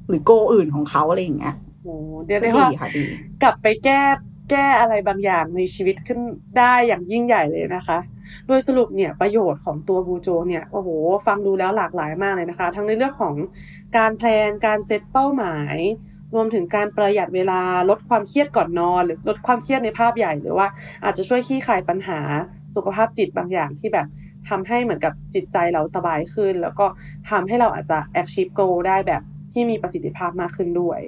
[0.08, 1.94] หรือโกอื่นของเขาอะไรอย่างเงี้ยโอ้
[2.24, 2.68] เดี๋ยวได้ว่า
[3.42, 4.00] กลับไปแก้
[4.50, 6.20] แก้อะไรบางอย่างในชีวิตขึ้น
[6.58, 7.98] ได้อย่างยิ่งใหญ่เลยนะคะ
[8.46, 10.88] โดยสรุปเนี่ยประโยชน์ของตัวบูโจเนี่ยโอ้โห
[11.26, 13.34] ฟังดูแล้วหลากหลายมากเลยนะคะ ทั้งในเรื่องของ
[13.96, 15.76] การแพลนการเซตเป้าหมาย
[16.34, 20.66] รวมถึงการประหยัดเวลาลดความเครียดก่อนนอน หรือลดความเครียดในภาพใหญ่หรือว่า
[21.04, 22.18] อาจจะช่วยขี้คลายปัญหา
[22.74, 24.06] สุขภาพจิตบางอย่างที่แบบ
[24.48, 26.86] ทำให้เหมือนกับจิตใจเราสบายขึ้น แล้วก็
[27.30, 31.00] ทำให้เราอาจจะ achieve goal ได้แบบที่มีประสิทธิภาพมากขึ้นด้วย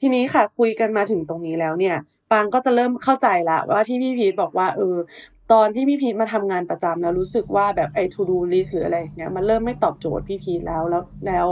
[0.00, 1.96] ทีนี้ค่ะคุยกันมาถึงตรงนี้แล้วเนี่ย
[2.32, 4.96] ปางก็จะเริ่มเข้าใจละว่าที่พี่พีทบอกว่าเออ
[5.52, 11.48] ตอนที่พี่พีทมาทำงานประจำแล้วรู้สึกว่าแบบไอ้ to do list หรืออะไรเงี้ยมันเริ่มไม่ตอบโจทย์พี่พีทแล้วแล้วแล้ว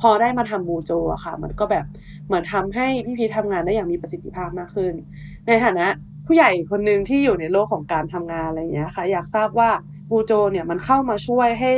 [0.00, 1.84] พอได้มาทำบูโจอะค่ะ มันก็แบบ
[2.26, 4.92] เหมือนทำให้พี่พีททำงานได้อย่างมีประสิทธิภาพมากขึ้น
[5.46, 5.86] ในฐานะ
[6.26, 9.70] ผู้ใหญ่คนหนึ่งที่อยู่ในโลกของการทำงานอะไรเงี้ยค่ะ อยากทราบว่า
[10.10, 11.72] BuJo เนี่ยมันเข้ามาช่วยให้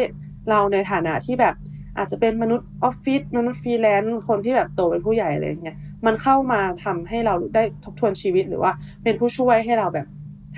[0.50, 1.54] เราในฐานะที่แบบ
[1.98, 5.76] อาจจะเป็นมนุษย์ออฟฟิศมนุษย์ฟรีแลนซ์คนที่แบบโตเป็นผู้ใหญ่อะไรเงี้ย
[6.06, 10.06] มันเข้ามาทำให้เราได้ทบทวนชีวิตหรือว่าเป็นผู้ช่วยให้เราแบบ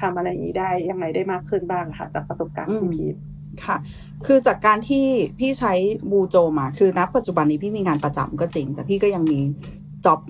[0.01, 3.07] ทำอะไรอย่างนี้ได้ยังไงได้มากขึ้นบ้างค่ะ จากประสบการณ์ที่พีท
[3.65, 3.77] ค่ะ
[4.27, 5.07] คือจากการที่
[5.39, 5.73] พีทใช้
[6.11, 9.41] BuJo มา คือณปัจจุบันนี้พีทมีงานประจำก็จริง แต่พี่ก็ยังมี
[10.05, 10.21] job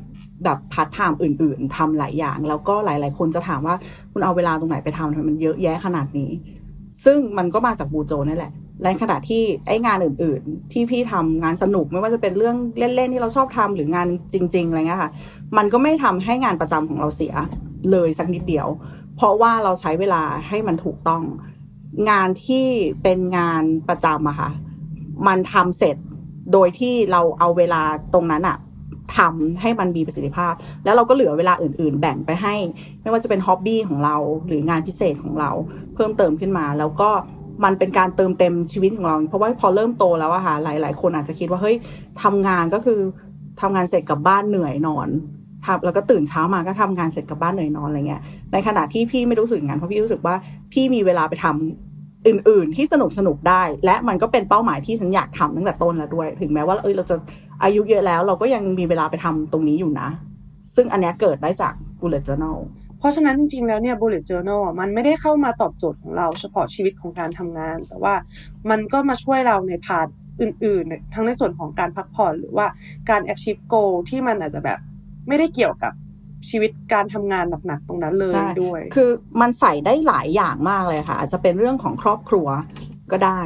[0.45, 3.75] แบบพาร์ทไทม์อื่น ๆทำหลายอย่าง แล้วก็หลาย ๆ คนจะถามว่า
[4.13, 6.31] คุณเอาเวลาตรงไหนไปทำทำไมมันเยอะแยะขนาดนี้
[7.05, 8.53] ซึ่งมันก็มาจากบูโจนั่นแหละ
[8.85, 15.11] ในขณะที่ไอ้งานอื่น ๆ ที่พี่ทำงานสนุกไม่ว่าจะเป็นเรื่องเล่น ๆ ที่เราชอบทำหรืองานจริง ๆ อะไรเงี้ยค่ะ
[15.57, 17.35] มันก็ไม่ทำให้งานประจำของเราเสีย
[17.91, 18.69] เลยสักนิดเดียว
[19.19, 21.23] เพราะว่าเราใช้เวลาให้มันถูกต้อง
[22.11, 22.67] งานที่
[23.03, 24.51] เป็นงานประจำอะค่ะ
[25.27, 25.97] มันทำเสร็จ
[26.53, 27.83] โดยที่เราเอาเวลา
[28.15, 28.59] ตรงนั้นอะ
[29.17, 30.53] ทำให้มันมีประสิทธิภาพ
[30.85, 32.55] แล้วเราก็เหลือเวลาอื่น ๆ แบ่งไปให้
[33.03, 35.51] ไม่ว่าจะเป็นฮ็อบบี้ของเรา หรืองานพิเศษของเรา
[35.95, 37.11] เพิ่มเติมขึ้นมา แล้วก็
[37.65, 41.77] มันเป็นการเติมเต็มชีวิตของเรา เพราะว่าพอเริ่มโตแล้วอะค่ะหลาย ๆ คนอาจจะคิดว่าเฮ้ย
[42.23, 43.01] ทำงานก็คือ
[43.61, 45.09] ทำงานเสร็จกลับบ้านเหนื่อยนอน
[45.67, 50.35] ครับแล้วก็ตื่นเช้ามาก็ทำงานเสร็จกลับบ้านเหนื่อยนอนอะไรเงี้ย ในขณะที่พี่ไม่รู้สึกงานเพราะพี่รู้สึกว่า
[50.73, 57.17] พี่มีเวลาไปทำอื่น ๆ ที่สนุกสนุกได้ และมันก็เป็นเป้าหมายที่ฉันอยากทำตั้งแต่ต้นแล้วด้วย ถึงแม้ว่าเอ้ยเราจะ
[57.63, 60.09] อายุเยอะแล้ว เราก็ยังมีเวลาไปทำตรงนี้อยู่นะ
[60.75, 62.59] ซึ่งอันนี้เกิดได้จาก bullet journal
[62.99, 68.15] เพราะฉะนั้นจริง ๆ แล้วเนี่ย bullet journal มันไม่ได้เข้ามาตอบโจทย์ของเราเฉพาะชีวิตของการทำงาน แต่ว่า
[68.71, 70.07] มันก็มาช่วยเราใน part
[70.41, 72.67] อื่น ๆ ทั้งในส่วนของการพักผ่อนหรือว่า
[73.11, 74.79] การ achieve goal ที่มันอาจจะแบบ
[75.29, 75.93] ไม่ได้เกี่ยวกับ
[76.49, 79.11] ชีวิตการทำงานหนักๆตรงนั้นเลยด้วย คือ
[79.41, 82.47] มันใส่ได้หลายอย่างมากเลยค่ะ อาจจะเป็นเรื่องของครอบครัว
[83.13, 83.43] ก็ได้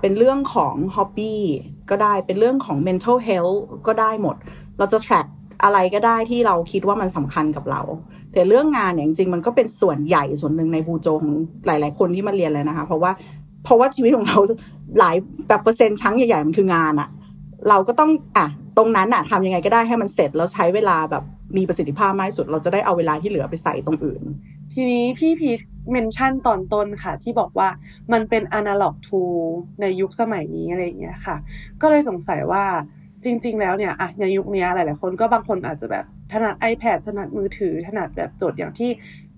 [0.00, 1.42] เป็นเรื่องของฮ็อบบี้
[1.90, 4.36] ก็ได้ เป็นเรื่องของ mental health ก็ได้หมด
[4.78, 5.26] เราจะ track
[5.62, 7.82] อะไรก็ได้ที่เราคิดว่ามันสำคัญกับเรา
[8.32, 11.34] แต่เรื่องงานเนี่ยจริงๆมันก็เป็นส่วนใหญ่ส่วนหนึ่งในบูโจของ
[11.66, 13.12] หลาย ๆ คนที่มาเรียนเลยนะคะ เพราะว่า
[13.64, 14.38] เพราะว่าชีวิตของเรา
[14.98, 15.16] หลาย
[15.48, 17.08] แบบเปอร์เซ็นต์ชั้งใหญ่ๆมันคืองานอะ
[17.68, 21.24] เราก็ต้องอะตรงนั้นอะทำยังไงก็ได้ให้มันเสร็จแล้วใช้เวลาแบบ
[21.56, 24.22] มีประสิทธิภาพมากที่สุด เราจะได้เอาเวลาที่เหลือไปใส่ตรงอื่น
[24.72, 25.60] ทีนี้พี่พีท
[25.92, 27.68] เมนชั่นตอนต้นค่ะ ที่บอกว่า
[28.12, 29.22] มันเป็นอนาล็อกทู
[29.80, 31.36] ในยุคสมัยนี้อะไรอย่างเงี้ยค่ะ
[31.82, 32.64] ก็เลยสงสัยว่า
[33.24, 38.90] จริง ๆ แล้วเนี่ยอะในยุคนี้หลาย ๆ คนก็บางคนอาจจะแบบถนัด iPad ถนัดมือถือ ถนัดแบบจดอย่างที่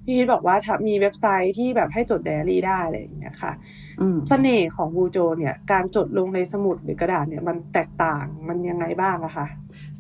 [0.09, 0.57] พี่พีทบอกว่า
[0.89, 3.53] มีเว็บไซต์ที่แบบให้จดไดอารี่ได้อะไรอย่างเงี้ยค่ะ
[4.29, 9.47] เสน่ห์ของบูโจเนี่ย การจดลงในสมุดหรือกระดาษเนี่ยมันแตกต่างมันยังไงบ้างอะคะ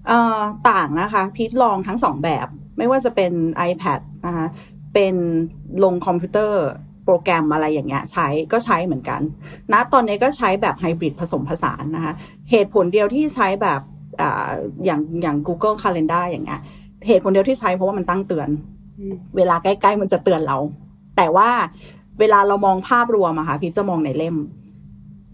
[0.06, 0.40] เอ่อ
[0.70, 2.48] ต่างนะคะ พีทลองทั้งสองแบบ
[2.78, 3.32] ไม่ว่าจะเป็น
[3.70, 4.46] iPad นะคะ
[4.94, 5.14] เป็น
[5.84, 6.64] ลงคอมพิวเตอร์
[7.04, 9.20] โปรแกรมอะไรอย่างเงี้ยใช้ก็ใช้เหมือนกัน
[9.72, 12.12] ณนะตอนนี้ก็ใช้แบบไฮบริดผสมผสานนะคะ
[12.50, 13.80] เหตุผลเดียวที่ใช้แบบ
[14.20, 14.50] อ่า
[14.84, 16.60] อย่างอย่าง Google Calendar อย่างเงี้ย
[17.06, 18.48] เหตุผลเดียวที่ใช้เพราะว่ามันตั้งเตือน
[19.36, 20.58] เวลาใกล้ๆมันจะเตือนเรา
[21.16, 21.50] แต่ว่า
[22.20, 24.36] เวลาเรามองภาพรวมอะค่ะพี่จะมองในเล่ม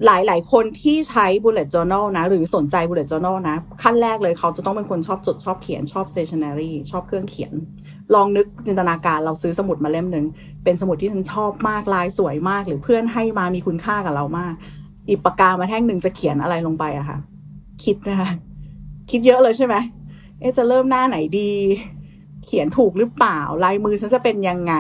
[0.07, 7.53] หลายหลายคนที่ใช้ bullet journal นะ หรือสนใจ bullet journal นะ ขั้นแรกเลยเขาจะต้องเป็นคนชอบจดชอบเขียนชอบ stationery ชอบเครื่องเขียน
[8.15, 10.25] ลองนึกจินตนาการเราซื้อสมุดมาเล่มหนึ่ง
[10.65, 14.55] เป็นสมุดที่ฉันชอบมากลายสวยมาก หรือเพื่อนให้มามีคุณค่ากับเรามาก
[15.09, 17.19] อีกปากกามาแท่งหนึ่งจะเขียนอะไรลงไปอะค่ะ
[17.85, 18.31] คิดนะคะ
[19.11, 19.75] คิดเยอะเลยใช่ไหม
[20.41, 21.51] เอ๊ะจะเริ่มหน้าไหนดี
[22.45, 24.75] เขียนถูกหรือเปล่า ลายมือฉันจะเป็นยังไง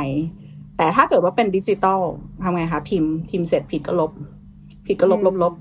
[0.76, 2.00] แต่ถ้าเกิดว่าเป็นดิจิตอล
[2.42, 4.10] ทำไงคะพิมพ์พิมพ์เสร็จผิดก็ลบ
[4.86, 5.54] ผิดก็ลบลบลบ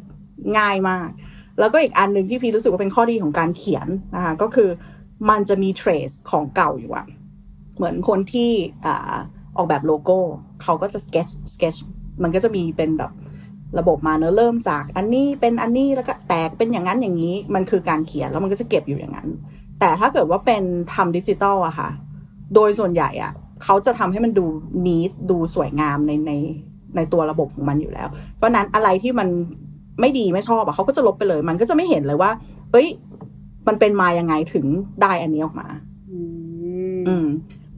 [0.58, 1.08] ง่ายมาก
[1.60, 4.70] แล้วก็อีกอันหนึ่งที่พี่รู้สึกว่าเป็นข้อดีของการเขียนนะคะก็คือ
[5.30, 7.06] มันจะมี trace ของเก่าอยู่อะ
[7.76, 8.52] เหมือนคนที่
[8.86, 9.16] อ่า
[9.58, 10.18] ออกแบบโลโก้
[10.64, 11.80] เขาก็จะ sketch sketch
[12.24, 13.12] มันก็จะมีเป็นแบบ
[13.80, 19.30] ระบบมาเนอะเริ่มจากอันนี้เป็นอันนี้แล้วก็แตกเป็นอย่างนั้นอย่างนี้ มันคือการเขียนแล้วมันก็จะเก็บอยู่อย่างนั้น
[19.80, 20.64] แต่ถ้าเกิดว่าเป็น
[20.94, 21.90] ทำดิจิตอลอะค่ะ
[22.56, 24.46] โดยส่วนใหญ่อะเขาจะทำให้มันดู
[24.86, 26.32] นีทดูสวยงามในใน
[26.96, 28.08] ในตัวระบบของมันอยู่แล้ว
[28.38, 29.28] เพราะนั้นอะไรที่มัน
[30.00, 32.32] ไม่ดีไม่ชอบอะเขาก็จะลบไปเลย มันก็จะไม่เห็นเลยว่า
[32.72, 32.88] เฮ้ย
[33.68, 34.66] มันเป็นมายังไงถึง
[35.02, 35.68] ได้อันนี้ออกมา
[37.08, 37.28] อืม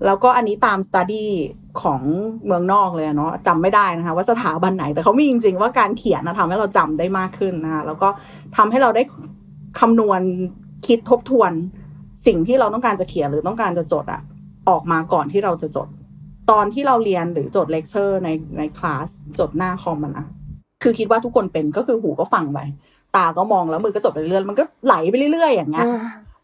[0.05, 1.31] แล้วก็อันนี้ตามสต u d ดี้
[1.81, 2.01] ของ
[2.45, 8.09] เมืองนอกเลยเนาะจำไม่ได้นะคะ ว่าสถาบันไหน แต่เขามีจริง ๆ ว่าการเขียนนะทำให้เราจำได้มากขึ้นนะคะ แล้วก็
[8.57, 9.03] ทำให้เราได้
[9.79, 10.21] คำนวณ
[10.87, 11.51] คิดทบทวน
[12.25, 14.21] สิ่งที่เราต้องการจะเขียนหรือต้องการจะจดอะ
[14.69, 15.87] ออกมาก่อนที่เราจะจด
[16.51, 19.07] ตอนที่เราเรียนหรือจดเลคเชอร์ในในคลาส
[19.39, 20.25] จดหน้าคอมมันนะ
[20.83, 22.59] คือคิดว่าทุกคนเป็นก็คือหูก็ฟังไป
[23.15, 25.85] ตาก็มองแล้วมือก็จดไปเรื่อยๆมันก็ไหลไปเรื่อยๆอย่างเงี้ย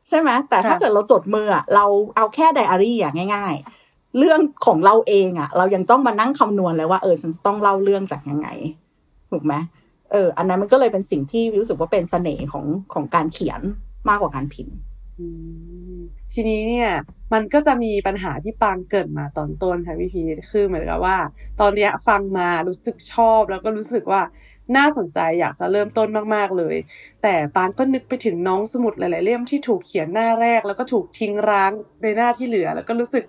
[0.09, 3.53] ใช่ไหมแต่ถ้าค่ะเกิดเราจดมืออะเราเอาแค่ไดอารี่อะง่าย
[3.85, 8.47] ๆ เรื่องของเราเองอะเรายังต้องมานั่งคำนวณเลยว่าเออฉันจะต้องเล่าเรื่องจากยังไง
[9.31, 9.53] ถูกไหม
[10.11, 13.61] เออ อันนั้นมันก็เลยเป็นสิ่งที่รู้สึกว่าเป็นเสน่ห์ของของการเขียน
[14.09, 14.90] มากกว่าการพิมพ์อืม
[16.33, 16.89] ทีนี้เนี่ย
[17.33, 21.17] มันก็จะมีปัญหาที่ปางเกิดมาตอนต้นค่ะพี่พีทคือเหมือนกับว่า
[21.61, 24.21] ตอนเนี้ยฟังมารู้สึกชอบแล้วก็รู้สึกว่า
[24.77, 26.75] น่าสนใจอยากจะเริ่มต้นมากๆเลย
[27.23, 33.25] แต่ปางก็นึกไปถึงน้องสมุดหลายๆเล่มที่ถูกเขียนหน้าแรก แล้วก็ถูกทิ้งร้างในหน้าที่เหลือ แล้วก็รู้สึก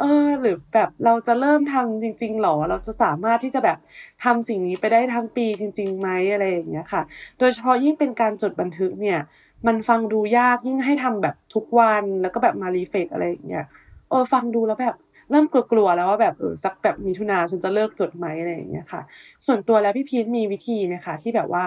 [0.00, 3.78] เออ หรือแบบเราจะเริ่มทำจริง ๆหรอ เราจะสามารถที่จะแบบ
[4.24, 7.02] ทำสิ่งนี้ไปได้ทั้งปีจริงๆไหมอะไรอย่างเงี้ยค่ะ
[7.38, 9.18] โดยเฉพาะยิ่งเป็นการจดบันทึกเนี่ย
[9.66, 13.64] มันฟังดูยากยิ่งให้ทำแบบทุกวันแล้วก็แบบมารีเฟกอะไรอย่างเงี้ย
[14.10, 14.96] เออฟังดูแล้วแบบ
[15.30, 19.02] เริ่มกลัวๆแล้วว่าแบบเออสักแบบมีทุนาฉันจะเลิกจดไหมอะไรอย่างเงี้ยค่ะ
[19.46, 21.64] ส่วนตัวแล้วพี่พีทมีวิธีไหมคะที่แบบว่า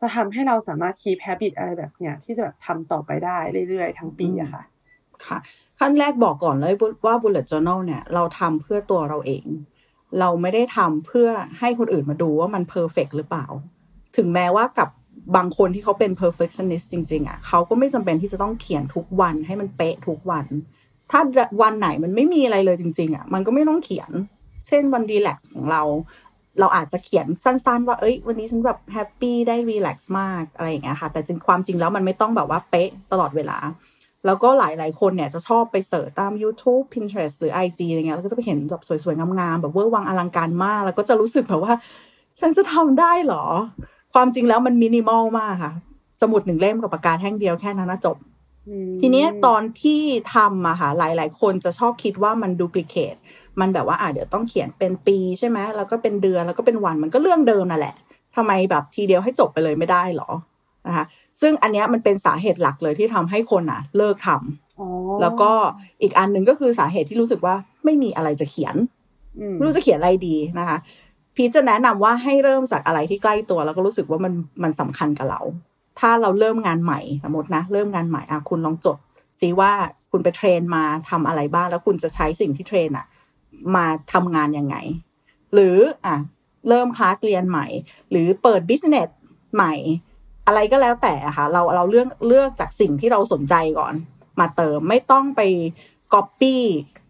[0.00, 4.62] จะทำให้เราสามารถ keep habit อะไรแบบเนี้ยที่จะแบบทำต่อไปได้เรื่อยๆ ทั้งปีอะค่ะ
[5.26, 5.38] ค่ะ
[5.78, 6.74] ขั้นแรกบอกก่อนเลย
[7.06, 9.46] ว่า bullet journal เนี่ย เราทำเพื่อตัวเราเอง
[10.20, 11.28] เราไม่ได้ทำเพื่อ
[11.58, 13.46] ให้คนอื่นมาดูว่ามัน perfect หรือเปล่า
[14.16, 14.88] ถึงแม้ว่ากับ
[15.36, 20.46] บางคนที่เขาเป็น perfectionist จริง ๆอะเขาก็ไม่จำเป็นที่จะต้องเขียนทุกวันให้มันเป๊ะทุกวัน
[21.10, 21.20] ถ้า
[21.62, 24.10] วันไหนมันไม่มีอะไรเลยจริง ๆอะมันก็ไม่ต้องเขียน
[24.66, 25.82] เช่นวันรีแลกซ์ของเรา
[26.60, 33.58] เราอาจจะเขียนสั้นๆ ว่าเอ้ย วันนี้ฉันแบบแฮปปี้ได้รีแลกซ์มากอะไรอย่างเงี้ยค่ะ แต่จริงความจริงแล้วมันไม่ต้องแบบว่าเป๊ะตลอดเวลา
[34.26, 41.74] แล้วก็หลายๆคนเนี่ยจะชอบไป search ตาม YouTube Pinterest หรือ IG อะไรเงี้ยแล้วก็จะไปเห็นแบบสวยๆงามๆแบบเวอร์วังอลังการมาก แล้วก็จะรู้สึกแบบว่า
[42.40, 43.44] ฉันจะทำได้เหรอ
[44.14, 45.72] ความจริงแล้วมันมินิมอลมากค่ะ
[46.22, 48.16] สมุดหนึ่งเล่มกับปากกาแท่งเดียวแค่นั้นนะจบ
[49.00, 50.00] ทีเนี้ยตอนที่
[50.34, 53.14] ทำอะค่ะหลาย ๆ คนจะชอบคิดว่ามัน duplicate
[53.60, 57.94] มันแบบว่าอะเดี๋ยวต้องเขียนเป็นปีใช่ไหมแล้วก็เป็นเดือนแล้วก็เป็นวันมันก็เรื่องเดิมนั่นแหละ
[58.36, 60.30] ทำไมแบบทีเดียวให้จบไปเลยไม่ได้หรอ
[60.86, 61.04] นะคะ
[61.40, 64.88] ซึ่งอันเนี้ยมันเป็นสาเหตุหลักเลยที่ทำให้คนอะเลิกทำอ๋อ
[65.20, 65.50] แล้วก็
[66.02, 67.54] อีกอันหนึ่งก็คือสาเหตุที่รู้สึกว่า
[67.84, 68.76] ไม่มีอะไรจะเขียน
[69.40, 70.78] อืมไม่รู้จะเขียนอะไรดีนะคะ
[71.34, 75.40] พีชจะแนะนำว่าให้เริ่มจากอะไรที่ใกล้ตัว แล้วก็รู้สึกว่ามันมันสำคัญกับเรา
[75.98, 78.98] ถ้าเราเริ่มงานใหม่สมมตินะ เริ่มงานใหม่อะคุณลองจด
[79.40, 79.72] ซิว่า
[80.10, 83.06] คุณไปเทรนมาทำอะไรบ้าง แล้วคุณจะใช้สิ่งที่เทรนอะ
[83.76, 84.76] มาทำงานยังไง
[85.54, 85.76] หรือ
[86.06, 86.16] อะ
[86.68, 87.66] เริ่มคลาสเรียนใหม่
[88.10, 89.08] หรือเปิด business
[89.54, 89.74] ใหม่
[90.46, 93.94] อะไรก็แล้วแต่อะค่ะ เราเราเลือกเลือกจากสิ่งที่เราสนใจก่อน
[94.40, 95.40] มาเติมไม่ต้องไป
[96.14, 96.62] ก๊อปปี้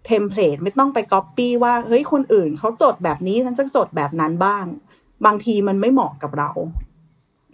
[0.06, 4.64] template ไม่ต้องไปก๊อปปี้ว่าเฮ้ยคนอื่นเขาจดแบบนี้ฉันจะจดแบบนั้นบ้าง
[5.26, 6.50] บางทีมันไม่เหมาะกับเรา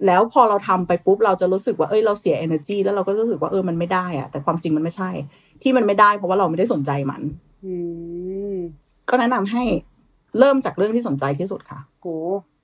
[0.07, 5.11] แล้วพอเราทำไปปุ๊บเราจะรู้สึกว่าเอ้ยเราเสีย energy แล้วเราก็รู้สึกว่าเออมันไม่ได้อะแต่ความจริงมันไม่ใช่
[5.62, 7.22] ที่มันไม่ได้ เพราะว่าเราไม่ได้สนใจมัน
[7.64, 7.74] อื
[8.53, 8.55] ม
[9.09, 9.62] ก็แนะนำให้
[10.38, 12.09] เริ่มจากเรื่องที่สนใจที่สุดค่ะโห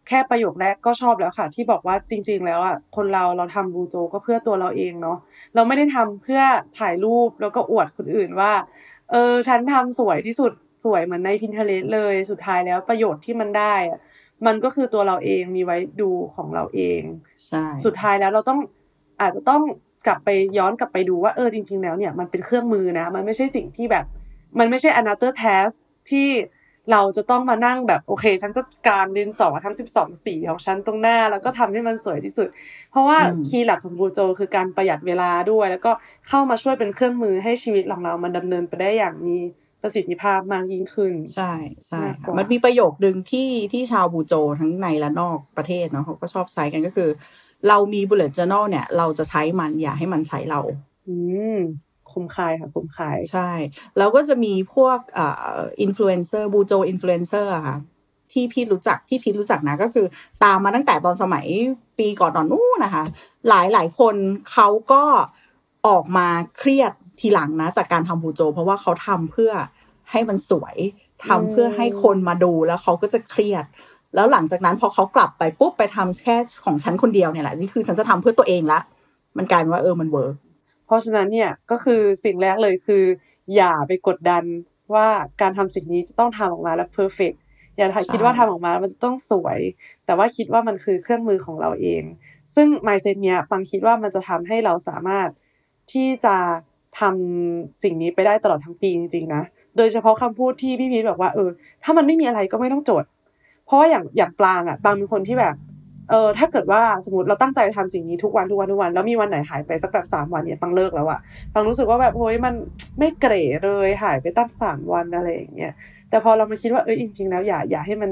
[0.09, 5.19] แค่ประโยคแรกก็ชอบแล้วค่ะ ที่บอกว่าจริง ๆ แล้วอะคนเราเราทำบูโจก็เพื่อตัวเราเองเนาะ
[5.55, 6.41] เราไม่ได้ทำเพื่อ
[6.79, 8.53] ถ่ายรูปแล้วก็อวดคนอื่นว่า
[9.15, 10.53] เออ ฉันทำสวยที่สุด
[10.85, 14.01] สวยเหมือนในพินเทเลสเลยสุดท้ายแล้วประโยชน์ที่มันได้อะ
[14.47, 17.03] มันก็คือตัวเราเองมีไว้ดูของเราเอง
[17.47, 18.61] ใช่สุดท้ายแล้วเราต้อง
[19.21, 19.63] อาจจะต้อง
[20.07, 24.05] กลับไปย้อนกลับไปดูว่าเออจริง ๆ แล้วเนี่ยมันเป็นเครื่องมือนะ มันไม่ใช่สิ่งที่แบบ
[24.59, 25.75] มันไม่ใช่ another task
[26.11, 26.29] ที่
[26.93, 32.49] เราจะต้องมานั่งแบบโอเค ฉันจะการดินสอทั้งสิบสองสีของฉันตรงหน้า แล้วก็ทำให้มันสวยที่สุด
[32.91, 35.93] เพราะว่าอืมคีย์หลักของบูโจคือการประหยัดเวลาด้วย แล้วก็
[36.29, 39.39] เข้ามาช่วยเป็นเครื่องมือให้ชีวิตของเรามันดำเนินไปได้อย่างมี
[39.83, 41.53] ประสิทธิภาพมากยิ่งขึ้น ใช่
[41.89, 47.11] ใช่มากกค่ะว่ามัมันมีประโยคดึงที่ที่ชาวบูโจทั้งในและนอกประเทศเนาะเขาก็ชอบใช้กันก็คือ
[47.69, 50.61] เรามี bullet journal เนี่ย เราจะใช้มันอย่าให้มันใช้เรา
[51.09, 51.17] อื
[51.57, 51.59] ม
[52.13, 53.51] คุ้มคายค่ะ คุ้มคายใช่
[53.99, 55.27] แล้วก็จะมีพวกอ่
[55.57, 57.79] อ influencer BuJo influencer ค่ะ
[58.33, 60.07] ที่พี่รู้จักที่พีชรู้จักนะก็คือ
[60.45, 61.47] ตามมาตั้งแต่ตอนสมัย
[61.99, 63.05] ปีก่อนนอนนู้นนะคะ
[63.49, 64.15] หลายหลายคน
[64.53, 65.03] เขาก็
[65.87, 66.27] ออกมา
[66.59, 69.53] เครียดทีหลังนะ จากการทำ BuJo เพราะว่าเขาทำเพื่อ
[70.11, 70.77] ให้มันสวย
[71.27, 73.65] ทำเพื่อให้คนมาดูแล้วเขาก็จะเครียด
[74.15, 78.81] แล้วหลังจากนั้นพอเขากลับไปปุ๊บไปทำแค่ของฉันคนเดียวเนี่ยแหละนี่คือฉันจะทำเพื่อตัวเองละ
[79.37, 80.35] มันกลายว่าเออมัน work
[80.87, 83.05] เพราะฉะนั้นเนี่ยก็คือสิ่งแรกเลยคือ
[83.55, 84.45] อย่าไปกดดัน
[84.95, 85.09] ว่า
[85.41, 87.33] การทำสิ่งนี้จะต้องทำออกมาแล้ว perfect
[87.77, 89.59] อย่าคิดว่าทำออกมาแล้วมันจะต้องสวย
[90.05, 92.03] แต่ว่าคิดว่ามันคือเครื่องมือของเราเอง
[92.55, 95.29] ซึ่ง mindset เนี้ยปังคิดว่ามันจะทำให้เราสามารถ
[95.93, 96.37] ที่จะ
[97.01, 99.43] ทำสิ่งนี้ไปได้ตลอดทั้งปีจริงๆนะ
[99.77, 101.51] โดยเฉพาะคำพูดที่พี่พีทบอกว่าเออ
[101.85, 103.05] ถ้ามันไม่มีอะไรก็ไม่ต้องจด
[103.67, 105.55] เพราะว่าอย่างอย่างปลางอะปลางเป็นคนที่แบบ
[106.11, 111.21] เออถ้าเกิดว่าสมมติเราตั้งใจทำสิ่งนี้ทุกวันทุกวันทุกวัน แล้วมีวันไหนหายไปสักแบบสามวันเนี่ยปังเลิกแล้วอะ
[111.55, 112.55] ปังรู้สึกว่าแบบโอ้ยมัน
[112.99, 115.73] ไม่เก๋เลยหายไปตั้งสามวันอะไรอย่างเงี้ย
[116.11, 118.11] แต่พอเรามาคิดว่าเออจริง ๆ แล้วอย่าอย่าให้มัน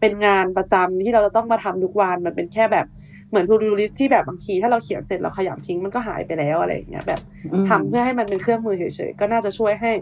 [0.00, 2.86] เป็นงานประจำที่เราจะต้องมาทำทุกวันมันเป็นแค่แบบ
[3.28, 7.20] เหมือน to do list ที่แบบบางทีถ้าเราเขียนเสร็จเราขยำทิ้งมันก็หายไปแล้วอะไรอย่างเงี้ยแบบ
[7.68, 9.92] ทำเพื่อให้มันเป็นเครื่องมือเฉยๆก็น่าจะช่วยให้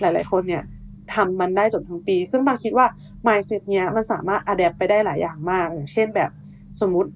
[0.00, 0.62] หลาย ๆ คนเนี่ย
[1.14, 2.86] ทำมันได้จนทั้งปี ซึ่งบางคิดว่า
[3.26, 6.30] mindset เนี้ยมันสามารถ adapt ไปได้หลายอย่างมากอย่างเช่นแบบ
[6.80, 7.10] สมมุติ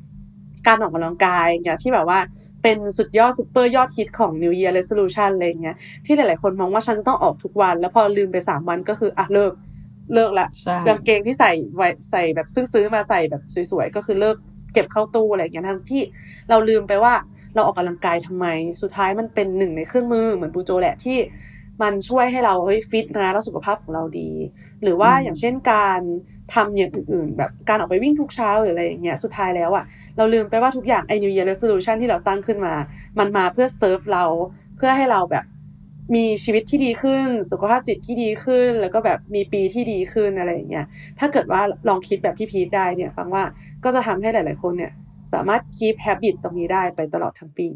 [0.67, 2.19] การออกกำลังกายอย่างที่แบบว่า
[2.63, 5.77] เป็นสุดยอดซูเปอร์ยอดฮิตของ New Year Resolution อะไรอย่างเงี้ย
[6.07, 9.53] ที่หลาย ๆ คนมองว่าฉันจะต้องออกทุกวัน แล้วพอลืมไปสามวันก็คืออะเลิก
[10.15, 14.37] เลิกละใช่กางเกงที่ใส่ไว้ใส่แบบเพิ่งซื้อมาใส่แบบสวย ๆ ก็คือเลิก
[14.73, 16.03] เก็บเข้าตู้อะไรอย่างเงี้ยทั้งที่
[16.51, 17.15] เราลืมไปว่า
[17.55, 18.47] เราออกกำลังกายทำไม
[18.83, 21.17] สุดท้ายมันเป็นหนึ่งในเครื่องมือเหมือนบูโจแหละที่
[21.83, 24.31] มันช่วยให้เราเฮ้ยฟิตนะแล้วสุขภาพของเราดี
[24.83, 26.01] หรือว่าอืมอย่างเช่นการ
[26.55, 29.85] ทำอย่างอื่นๆ แบบการออกไปวิ่งทุกเช้าหรืออะไรอย่างเงี้ยสุดท้ายแล้วอะ
[30.17, 32.75] เราลืมไปว่าทุกอย่างไอ้ New Year Resolution ที่เราตั้งขึ้นมา
[33.19, 34.25] มันมาเพื่อเซิร์ฟเรา
[34.77, 35.45] เพื่อให้เราแบบ
[36.15, 40.87] มีชีวิตที่ดีขึ้น สุขภาพจิตที่ดีขึ้น แล้วก็แบบมีปีที่ดีขึ้นอะไรอย่างเงี้ย
[41.19, 43.45] ถ้าเกิดว่าลองคิดแบบพี่พีทได้เนี่ยฟังว่า
[43.85, 44.93] ก็จะทำให้หลาย ๆ คนเนี่ย
[45.33, 47.69] สามารถ keep habit ตรงนี้ได้ไปตลอดทั้งปี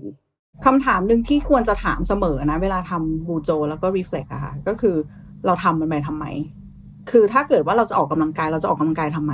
[0.65, 4.97] คำถามหนึ่งที่ควรจะถามเสมอนะ เวลาทำบูโจ แล้วก็ reflect อะค่ะ ก็คือ
[5.47, 6.25] เราทำมันไปทำไม
[7.11, 9.33] คือถ้าเกิดว่าเราจะออกกำลังกายเราจะออกกำลังกายทำไม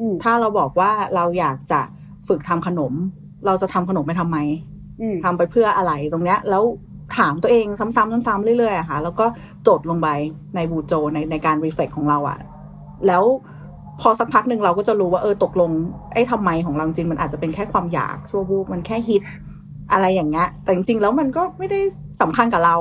[0.00, 1.80] อืมถ้าเราบอกว่าเราอยากจะ
[2.28, 2.92] ฝึกทำขนม
[3.46, 4.36] เราจะทำขนมไปทำไม
[5.00, 6.64] อืมทำไปเพื่ออะไรตรงเนี้ย แล้ว
[7.18, 9.26] ถามตัวเองซ้ำๆซ้ำๆเรื่อยๆอะค่ะ แล้วก็
[9.68, 10.08] จดลงไป
[10.54, 12.38] ในบูโจในในการ reflect ของเราอะ
[13.06, 13.24] แล้ว
[14.00, 15.70] พอสักพักหนึ่งเราก็จะรู้ว่าเออตกลง
[16.12, 19.22] ไอ้ทำไมของเราจริงมันอาจจะเป็นแค่ความอยากชั่ววูบมันแค่ฮิต
[19.92, 21.80] อะไรอย่างเงี้ย แต่จริงๆแล้วมันก็ไม่ได้
[22.20, 22.76] สำคัญกับเรา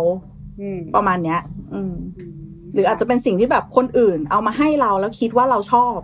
[0.62, 1.40] อืมประมาณเนี้ย
[1.74, 2.34] อืมอืม
[2.74, 5.98] หรืออาจจะเป็นสิ่งที่แบบคนอื่น เอามาให้เราแล้วคิดว่าเราชอบ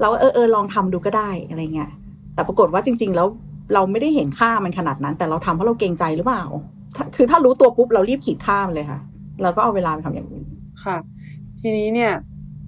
[0.00, 1.90] เราเออเออลองทำดูก็ได้อะไรเงี้ย
[2.34, 3.28] แต่ปรากฏว่าจริง ๆ แล้ว
[3.74, 6.44] เราไม่ได้เห็นค่ามันขนาดนั้น แต่เราทำเพราะเราเกรงใจหรือเปล่า
[6.96, 9.00] ถ้าคือถ้ารู้ตัวปุ๊บเรารีบขีดข้ามเลยค่ะ
[9.42, 10.46] เราก็เอาเวลาไปทำอย่างอื่น
[10.84, 10.96] ค่ะ
[11.60, 12.12] ทีนี้เนี่ย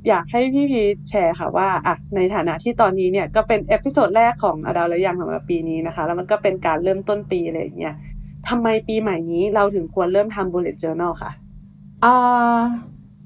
[0.09, 7.95] อยากให้พี่พีชแชร์ค่ะว่าอะในฐานะที่ตอนนี้เนี่ยก็เป็น episode แรกของ Adult และ Young สำหรับปีนี้นะคะ แล้วมันก็เป็นการเริ่มต้นปีอะไรอย่างเงี้ย
[8.49, 11.33] ทำไมปีใหม่นี้เราถึงควรเริ่มทำ bullet journal ค่ะ
[12.05, 12.61] อ่า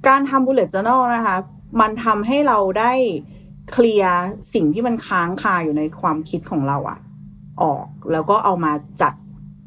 [0.09, 1.37] การทำ bullet journal นะคะ
[1.81, 2.93] มันทำให้เราได้
[3.73, 4.15] เคลียร์
[4.55, 6.99] สิ่งที่มันค้างคาอยู่ในความคิดของเราอะ
[7.63, 8.73] ออก แล้วก็เอามา
[9.03, 9.15] จัด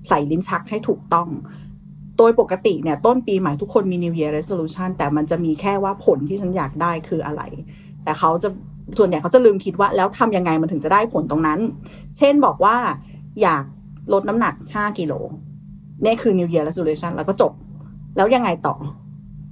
[0.10, 1.28] ใส่ลิ้นชักให้ถูกต้อง
[2.18, 7.42] โดยปกติเนี่ยต้นปีใหม่ทุกคนมี New Year Resolution แต่มันจะมีแค่ว่าผลที่ฉันอยากได้คืออะไร
[8.04, 8.50] แต่เขาจะ
[8.98, 11.60] ส่วนใหญ่เขาจะลืมคิดว่าแล้วทำยังไงมันถึงจะได้ผลตรงนั้น
[12.18, 12.76] เช่นบอกว่า
[13.42, 13.64] อยาก
[14.14, 15.14] ลดน้ำหนัก 5 กิโล
[16.04, 17.52] นี่คือ New Year Resolution แล้วก็จบ
[18.18, 18.76] แล้วยังไงต่อ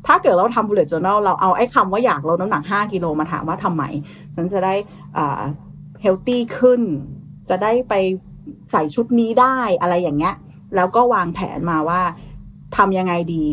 [0.07, 3.83] ถ้าเกิดเราทำ bullet journal เราเอาไอ้คำว่าอยากลดน้ำหนัก 5 กิโลมาถามว่าทำไม
[4.35, 4.73] ฉันจะได้
[5.17, 5.41] อ่า
[6.03, 6.81] healthy ขึ้น
[7.49, 7.93] จะได้ไป
[8.71, 10.35] ใส่ชุดนี้ได้อะไรอย่างเงี้ย
[10.75, 12.01] แล้วก็วางแผนมาว่า
[12.77, 13.43] ทำยังไงดี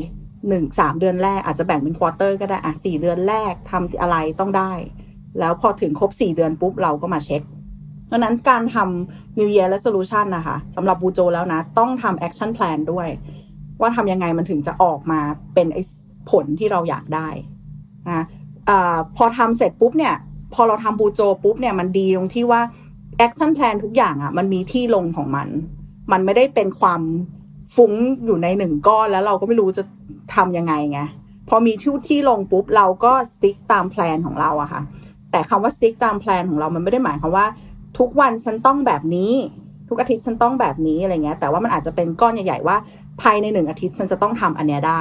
[0.48, 4.72] หนึ่งสามเดือนแรกอาจจะแบ่งเป็น quarter ก็ได้อะสี่เดือนแรกทำอะไรต้องได้
[5.38, 7.42] แล้วพอถึงครบสี่เดือนปุ๊บเราก็มาเช็ค
[8.06, 13.08] เพราะฉะนั้นการทำ New Year Resolution นะคะสำหรับ BuJo แล้วนะ ต้องทำ action plan ด้วย
[13.80, 15.20] ว่าทำยังไงมันถึงจะออกมา
[15.54, 15.82] เป็นไอ้
[16.30, 17.28] ผลที่เราอยากได้
[18.06, 18.24] นะ
[18.68, 20.14] อาพอทำเสร็จปุ๊บเนี่ย
[20.54, 22.60] พอเราทำ BuJo ปุ๊บเนี่ยมันดีตรงที่ว่า
[23.26, 25.48] action plan ทุกอย่างอะ่ะมันมีที่ลงของมัน
[26.12, 27.00] มันไม่ได้เป็นความ
[27.74, 27.92] ฟุ้ง
[28.24, 29.82] อยู่ในหนึ่งก้อนแล้วเราก็ไม่รู้จะ
[30.34, 31.00] ทำยังไงไง
[31.48, 34.82] พอมีที่ที่ลงปุ๊บเราก็ stick ตาม plan ของเราอะค่ะ
[35.30, 37.46] แต่คำว่า stick ตาม plan ของเรามันไม่ได้หมายความว่า
[37.98, 39.32] ทุกวันฉันต้องแบบนี้
[39.88, 42.76] ทุกอาทิตย์ฉันต้องแบบนี้อะไรเงี้ย แต่ว่ามันอาจจะเป็นก้อนใหญ่ๆว่า
[43.22, 45.00] ภายในหนึ่งอาทิตย์ฉันจะต้องทำอันเนี้ยได้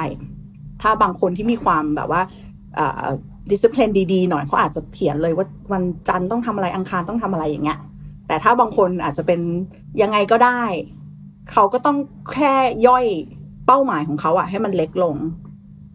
[0.82, 2.22] ถ้าบางคนที่มีความแบบว่า
[3.50, 7.78] ดิสซิ p ลินดีๆหน่อยเขาอาจจะเขียนเลยว่าวันจันทร์ต้องทำอะไรอังคารต้องทำอะไรอย่างเงี้ย
[8.28, 9.40] แต่ถ้าบางคนอาจจะเป็น
[10.02, 10.62] ยังไงก็ได้
[11.52, 11.96] เขาก็ต้อง
[12.32, 12.54] แค่
[12.86, 13.04] ย่อย
[13.66, 15.16] เป้าหมายของเขาอะให้มันเล็กลง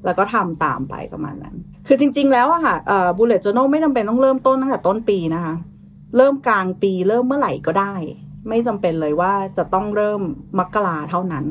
[0.06, 1.56] แล้วก็ทำตามไปประมาณนั้น
[1.88, 5.54] คือจริง ๆ แล้วอะค่ะเอ่อ bullet journal ไม่จำเป็นต้องเริ่มต้นตั้งแต่ต้นปีนะคะ
[6.18, 7.93] เริ่มกลางปีเริ่มเมื่อไหร่ก็ได้
[8.49, 10.22] ไม่จำเป็นเลยว่าจะต้องเริ่ม
[10.60, 11.45] มกราเท่านั้น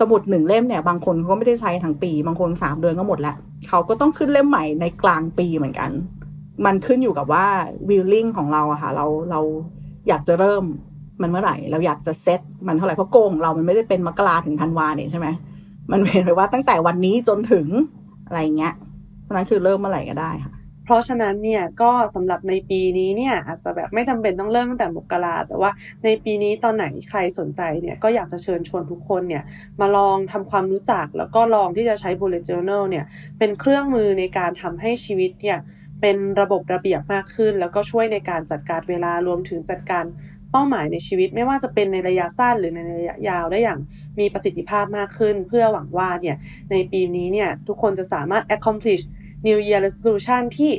[0.00, 3.36] สมุดหนึ่งเล่มเนี่ย บางคนเขาก็ไม่ได้ใช้ทั้งปี บางคนสามเดือนก็หมดแล้ว
[3.68, 5.90] เขาก็ต้องขึ้นเล่มใหม่ในกลางปีเหมือนกัน
[6.64, 7.46] มันขึ้นอยู่กับว่า
[7.88, 9.40] วิลลิ่งของเราอะค่ะ เราเรา
[10.08, 10.64] อยากจะเริ่ม
[11.22, 15.28] มันเมื่อไหร่เราอยากจะเซตมันเท่าไหร่เพราะโกของเรา มันไม่ได้เป็นมกราถึงธันวาเนี่ยใช่ไหม
[15.92, 17.66] มันเป็นไปว่าตั้งแต่วันนี้จนถึง
[18.26, 18.74] อะไรเงี้ย
[19.22, 20.52] เพราะนั้นคือเริ่มเมื่อไหร่ก็ได้ค่ะ
[20.84, 25.70] เพราะฉะนั้นเนี่ยก็สำหรับในปีนี้เนี่ยอาจจะแบบไม่จำเป็นต้องเริ่มตั้งแต่มกราแต่ว่า
[26.04, 29.42] ในปีนี้ตอนไหนใครสนใจเนี่ยก็อยากจะเชิญชวนทุกคนเนี่ย
[29.80, 33.04] มาลองทำความรู้จักแล้วก็ลองที่จะใช้ bullet journal เนี่ย
[33.38, 35.58] เป็นเครื่องมือในการทำให้ชีวิตเนี่ย
[36.00, 40.04] เป็นระบบระเบียบมากขึ้น แล้วก็ช่วยในการจัดการเวลารวมถึงจัดการ
[40.56, 43.78] ป้าหมายในชีวิตไม่ว่าจะเป็นในระยะสั้นหรือในระยะยาวได้อย่าง
[44.20, 46.36] มีประสิทธิภาพมากขึ้น เพื่อหวังว่าเนี่ย
[46.70, 49.02] ในปีนี้เนี่ยทุกคนจะสามารถ accomplish
[49.46, 50.72] New Year Resolution ที่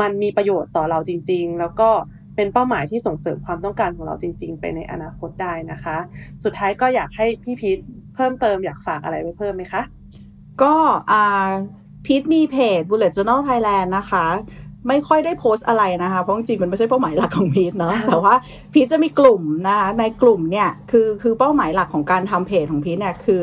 [0.00, 1.90] มันมีประโยชน์ต่อเราจริง ๆ แล้วก็
[2.36, 5.96] เป็นเป้าหมายที่ส่งเสริมความต้องการของเราจริง ๆ ไปในอนาคตได้นะคะ
[6.44, 7.78] สุดท้ายก็อยากให้พี่พีท
[8.14, 9.82] เพิ่มเติมอยากฝากอะไรไว้เพิ่มไหมคะ
[10.62, 10.74] ก็
[11.10, 11.50] อ่า
[12.06, 14.26] พีทมีเพจ Bullet Journal Thailand นะคะ
[14.88, 18.34] ไม่ค่อยได้โพสต์อะไรนะคะ เพราะจริงๆมันไม่ใช่เป้าหมายหลักของพีทเนาะแต่ว่า
[18.72, 23.40] พีทจะมีกลุ่มนะคะในกลุ่มเนี่ยคือคือเป้าหมายหลักของการทำเพจของพีทเนี่ยคือ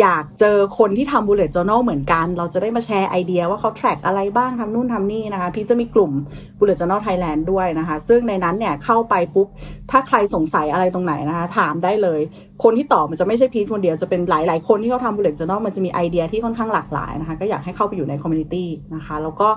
[0.00, 6.12] อยากเจอคนที่ทำ bullet journal เหมือนกัน เราจะได้มาแชร์ไอเดียว่าเขา track อะไรบ้างทำนู่นทำนี่นะคะ พีทจะมีกลุ่ม
[6.58, 9.48] bullet journal Thailand ด้วยนะคะ ซึ่งในนั้นเนี่ยเข้าไปปุ๊บ
[9.90, 12.20] ถ้าใครสงสัยอะไรตรงไหนนะคะ ถามได้เลย
[12.64, 18.64] คนที่ตอบมันจะไม่ใช่พีทคนเดียวจะเป็นหลาย ๆ คนที่เขาทำ bullet journal มันจะมีไอเดียที่ค่อนข้างหลากหลายนะคะ ก็อยากให้เข้าไปอยู่ใน community
[18.94, 19.48] นะคะ แล้วก็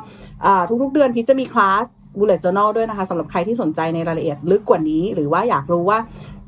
[0.83, 1.85] ทุกๆเดือนพีทจะมีคลาส
[2.19, 5.99] bullet journal ด้วยนะคะสำหรับใครที่สนใจในรายละเอียดลึกกว่านี้ หรือว่าอยากรู้ว่า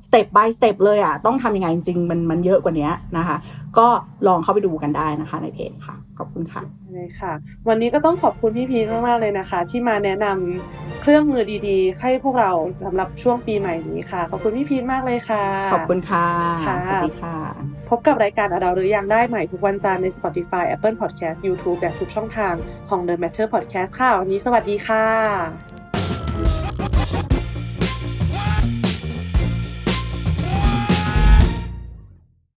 [0.06, 3.38] step by step เลยอะ ต้องทำยังไงจริงๆ มันมันเยอะกว่านี้นะคะ
[3.78, 3.88] ก็
[4.28, 6.62] ลองเข้าไปดูกันได้นะคะในเพจค่ะ ขอบคุณค่ะ
[6.94, 7.34] เลยค่ะ
[7.68, 12.52] วันนี้ก็ต้องขอบคุณพี่พีทมากๆเลยนะคะ ที่มาแนะนำเครื่องมือดีๆ ให้พวกเรา
[12.86, 15.44] สำหรับช่วงปีใหม่นี้ค่ะ ขอบคุณพี่พีทมากเลยค่ะ
[15.74, 16.26] ขอบคุณค่ะ
[16.66, 17.38] ค่ะสวัสดีค่ะ
[17.90, 22.54] พบกับรายการอะเราหรือยังได้ใหม่ทุกวันจันทร์ใน Spotify Apple Podcast YouTube และทุกช่องทาง
[22.88, 25.06] ของ The Matter Podcast ค่ะวันนี้สวัสดีค่ะ